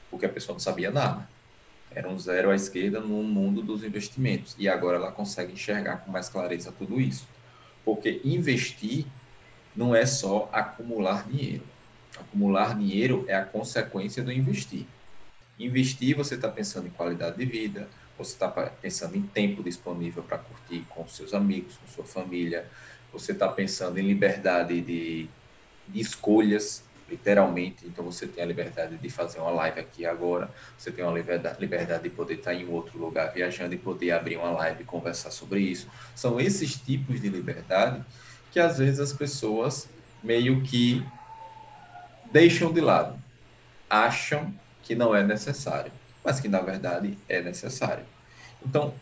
[0.09, 1.29] porque a pessoa não sabia nada.
[1.91, 4.55] Era um zero à esquerda no mundo dos investimentos.
[4.59, 7.27] E agora ela consegue enxergar com mais clareza tudo isso.
[7.83, 9.05] Porque investir
[9.75, 11.63] não é só acumular dinheiro.
[12.17, 14.85] Acumular dinheiro é a consequência do investir.
[15.59, 20.37] Investir, você está pensando em qualidade de vida, você está pensando em tempo disponível para
[20.37, 22.67] curtir com seus amigos, com sua família,
[23.11, 25.29] você está pensando em liberdade de,
[25.87, 27.85] de escolhas, literalmente.
[27.85, 31.59] Então, você tem a liberdade de fazer uma live aqui agora, você tem uma liberdade,
[31.59, 35.31] liberdade de poder estar em outro lugar viajando e poder abrir uma live e conversar
[35.31, 35.87] sobre isso.
[36.15, 38.03] São esses tipos de liberdade
[38.51, 39.89] que às vezes as pessoas
[40.23, 41.05] meio que
[42.31, 43.17] deixam de lado,
[43.89, 44.53] acham
[44.83, 45.91] que não é necessário,
[46.23, 48.03] mas que na verdade é necessário.
[48.65, 48.93] Então,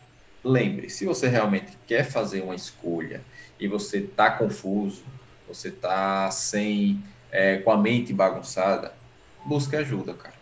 [0.44, 3.22] lembre, se você realmente quer fazer uma escolha
[3.60, 5.04] e você está confuso,
[5.48, 8.94] você está sem, é, com a mente bagunçada,
[9.46, 10.36] busque ajuda, cara.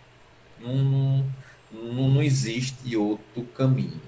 [0.60, 1.24] Não,
[1.72, 4.02] não, não existe outro caminho.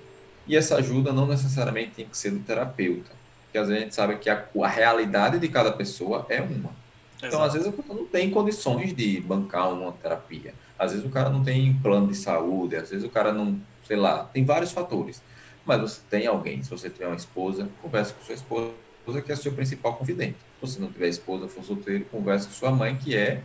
[0.47, 3.11] E essa ajuda não necessariamente tem que ser do terapeuta
[3.55, 6.75] porque às vezes a gente sabe que a, a realidade de cada pessoa é uma.
[7.17, 7.43] Então, Exato.
[7.43, 10.53] às vezes, a pessoa não tem condições de bancar uma terapia.
[10.77, 13.57] Às vezes, o cara não tem plano de saúde, às vezes, o cara não,
[13.87, 15.23] sei lá, tem vários fatores.
[15.65, 19.35] Mas você tem alguém, se você tiver uma esposa, converse com sua esposa, que é
[19.37, 20.35] seu principal confidente.
[20.65, 23.41] Você não tiver esposa, for solteiro, converse com sua mãe, que é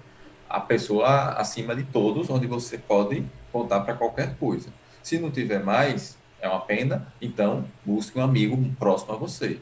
[0.48, 4.68] a pessoa acima de todos, onde você pode contar para qualquer coisa.
[5.02, 9.60] Se não tiver mais, é uma pena, então busque um amigo próximo a você.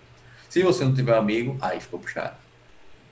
[0.48, 2.36] Se você não tiver amigo, aí ficou puxado.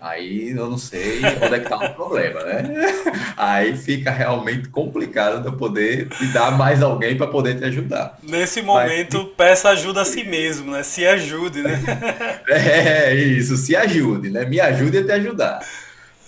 [0.00, 2.62] Aí eu não sei onde é que está o problema, né?
[3.36, 8.18] Aí fica realmente complicado de eu poder te dar mais alguém para poder te ajudar.
[8.22, 9.36] Nesse momento, Mas...
[9.36, 10.82] peça ajuda a si mesmo, né?
[10.82, 11.82] Se ajude, né?
[12.48, 14.44] É, isso, se ajude, né?
[14.44, 15.60] Me ajude a te ajudar.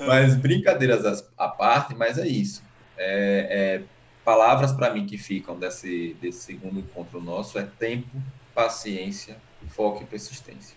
[0.00, 2.62] Mas brincadeiras à parte, mas é isso.
[2.96, 8.10] É, é palavras para mim que ficam desse, desse segundo encontro nosso é tempo,
[8.54, 9.38] paciência,
[9.68, 10.76] foco e persistência.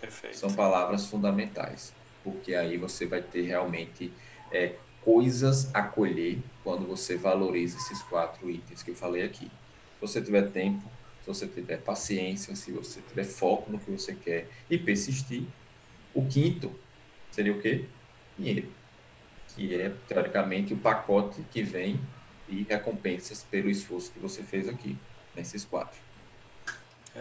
[0.00, 0.36] Perfeito.
[0.36, 4.12] São palavras fundamentais, porque aí você vai ter realmente
[4.50, 9.46] é, coisas a colher quando você valoriza esses quatro itens que eu falei aqui.
[9.46, 10.82] Se você tiver tempo,
[11.22, 15.44] se você tiver paciência, se você tiver foco no que você quer e persistir.
[16.14, 16.72] O quinto
[17.30, 17.86] seria o quê?
[18.36, 18.68] Dinheiro,
[19.54, 22.00] que é, teoricamente, o pacote que vem
[22.48, 24.96] de recompensas pelo esforço que você fez aqui,
[25.34, 25.98] nesses quatro.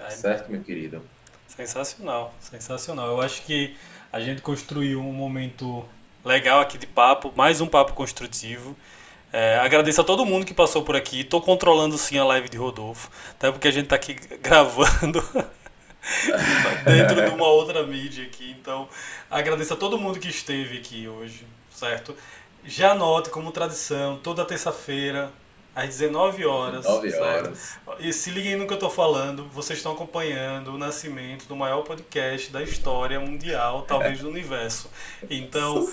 [0.09, 1.01] certo, meu querido?
[1.47, 3.07] Sensacional, sensacional.
[3.09, 3.75] Eu acho que
[4.11, 5.85] a gente construiu um momento
[6.23, 8.75] legal aqui de papo, mais um papo construtivo.
[9.31, 11.21] É, agradeço a todo mundo que passou por aqui.
[11.21, 15.23] Estou controlando sim a live de Rodolfo, até porque a gente está aqui gravando
[16.85, 18.51] dentro de uma outra mídia aqui.
[18.59, 18.89] Então,
[19.29, 22.15] agradeço a todo mundo que esteve aqui hoje, certo?
[22.65, 25.31] Já anote como tradição, toda terça-feira,
[25.75, 26.85] às 19 horas.
[26.85, 27.77] 19 horas.
[27.99, 31.83] E se liguem no que eu estou falando, vocês estão acompanhando o nascimento do maior
[31.83, 34.89] podcast da história mundial, talvez do universo.
[35.29, 35.87] Então,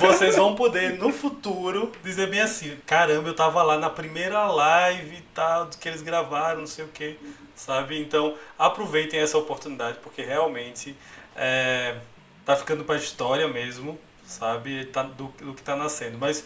[0.00, 5.16] vocês vão poder no futuro dizer bem assim: caramba, eu tava lá na primeira live
[5.16, 7.18] e tal, que eles gravaram, não sei o que,
[7.54, 8.00] sabe?
[8.00, 10.96] Então, aproveitem essa oportunidade, porque realmente
[11.36, 11.96] é,
[12.44, 14.86] tá ficando para a história mesmo, sabe?
[14.86, 16.16] Tá, do, do que está nascendo.
[16.18, 16.44] Mas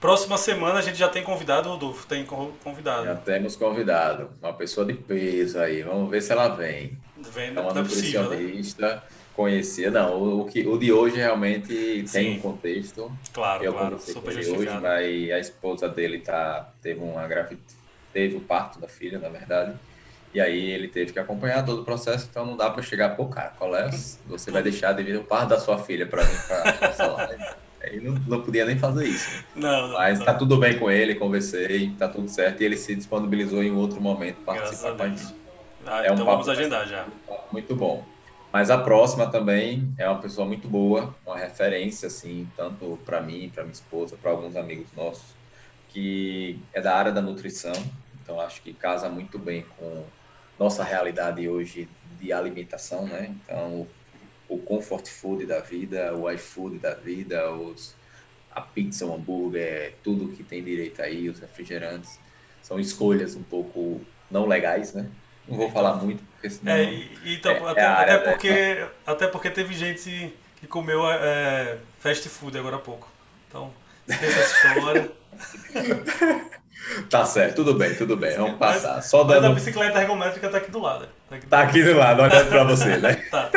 [0.00, 2.06] Próxima semana a gente já tem convidado, Rodolfo.
[2.06, 3.04] Tem convidado.
[3.04, 4.30] Já temos convidado.
[4.40, 5.82] Uma pessoa de peso aí.
[5.82, 6.96] Vamos ver se ela vem.
[7.16, 8.26] Vem, é uma não nutricionista.
[8.34, 9.02] É possível, né?
[9.34, 10.40] Conhecia, não.
[10.40, 12.12] O, que, o de hoje realmente Sim.
[12.12, 13.10] tem um contexto.
[13.32, 13.98] Claro, eu claro.
[14.00, 17.76] Super hoje, mas a esposa dele tá, teve uma gravidez,
[18.12, 19.74] teve o parto da filha, na verdade.
[20.34, 23.26] E aí ele teve que acompanhar todo o processo, então não dá para chegar, pô,
[23.26, 23.88] cara, qual é?
[24.26, 27.44] Você vai deixar de vir o parto da sua filha para vir para essa live.
[27.92, 29.44] Ele não, não podia nem fazer isso.
[29.56, 30.26] Não, não Mas não.
[30.26, 32.62] tá tudo bem com ele, conversei, tá tudo certo.
[32.62, 35.34] E ele se disponibilizou em outro momento participar com a gente.
[35.86, 37.06] Ah, é então um vamos agendar já.
[37.50, 38.04] Muito bom.
[38.52, 43.50] Mas a próxima também é uma pessoa muito boa, uma referência, assim, tanto para mim,
[43.52, 45.34] para minha esposa, para alguns amigos nossos,
[45.88, 47.74] que é da área da nutrição.
[48.22, 50.04] Então, acho que casa muito bem com
[50.58, 53.34] nossa realidade hoje de alimentação, né?
[53.44, 53.86] Então,
[54.48, 57.94] o comfort food da vida, o iFood da vida, os,
[58.50, 62.18] a pizza, o hambúrguer, tudo que tem direito aí, os refrigerantes.
[62.62, 65.06] São escolhas um pouco não legais, né?
[65.46, 66.72] Não vou falar muito, porque senão.
[66.72, 72.28] É, então, é, até, é até, porque, até porque teve gente que comeu é, fast
[72.28, 73.08] food agora há pouco.
[73.48, 73.72] Então,
[74.06, 75.12] esqueça essa história.
[77.10, 78.96] Tá certo, tudo bem, tudo bem, vamos passar.
[78.96, 79.42] Mas, Só dando...
[79.42, 81.08] Mas a bicicleta ergométrica tá aqui do lado.
[81.28, 83.14] Tá aqui do, tá aqui do lado, olhando para você, né?
[83.30, 83.50] tá.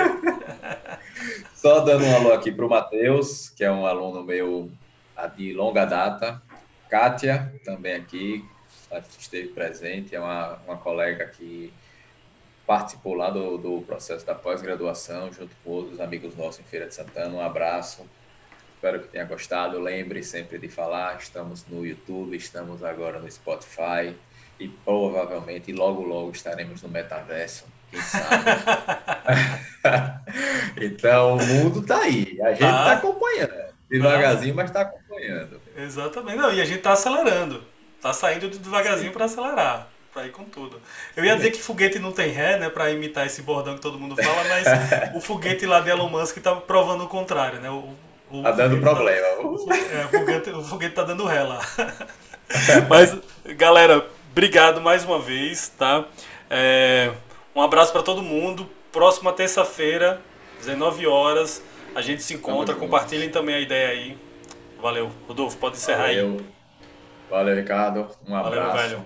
[1.61, 4.71] Só dando um alô aqui para o Matheus, que é um aluno meu
[5.37, 6.41] de longa data.
[6.89, 8.43] Kátia, também aqui,
[9.19, 11.71] esteve presente, é uma, uma colega que
[12.65, 16.95] participou lá do, do processo da pós-graduação, junto com outros amigos nossos em Feira de
[16.95, 17.35] Santana.
[17.35, 18.09] Um abraço,
[18.73, 19.79] espero que tenha gostado.
[19.79, 24.15] Lembre sempre de falar, estamos no YouTube, estamos agora no Spotify
[24.59, 28.27] e provavelmente logo, logo estaremos no metaverso, quem sabe.
[30.81, 32.93] então, o mundo está aí, a gente ah.
[32.93, 33.71] acompanhando.
[33.89, 35.61] Devagarzinho, mas está acompanhando.
[35.77, 36.37] Exatamente.
[36.37, 37.63] Não, e a gente está acelerando.
[37.97, 40.79] Está saindo devagarzinho para acelerar para ir com tudo.
[41.15, 43.97] Eu ia dizer que foguete não tem ré, né, para imitar esse bordão que todo
[43.97, 44.67] mundo fala, mas
[45.15, 47.69] o foguete lá de Elon Musk está provando o contrário, né?
[47.69, 47.95] O,
[48.29, 49.27] o tá dando problema.
[49.27, 51.61] Tá, o, é, o, foguete, o foguete tá dando ré lá.
[52.89, 53.17] mas,
[53.55, 56.05] galera, obrigado mais uma vez, tá?
[56.49, 57.11] É,
[57.55, 58.69] um abraço para todo mundo.
[58.91, 60.21] Próxima terça-feira,
[60.59, 61.63] 19 horas,
[61.95, 62.75] a gente se encontra.
[62.75, 64.17] Compartilhem também a ideia aí.
[64.81, 65.11] Valeu.
[65.27, 66.37] Rodolfo, pode encerrar Valeu.
[66.39, 66.45] aí.
[67.29, 68.07] Valeu, Ricardo.
[68.27, 68.55] Um abraço.
[68.55, 68.99] Valeu, velho.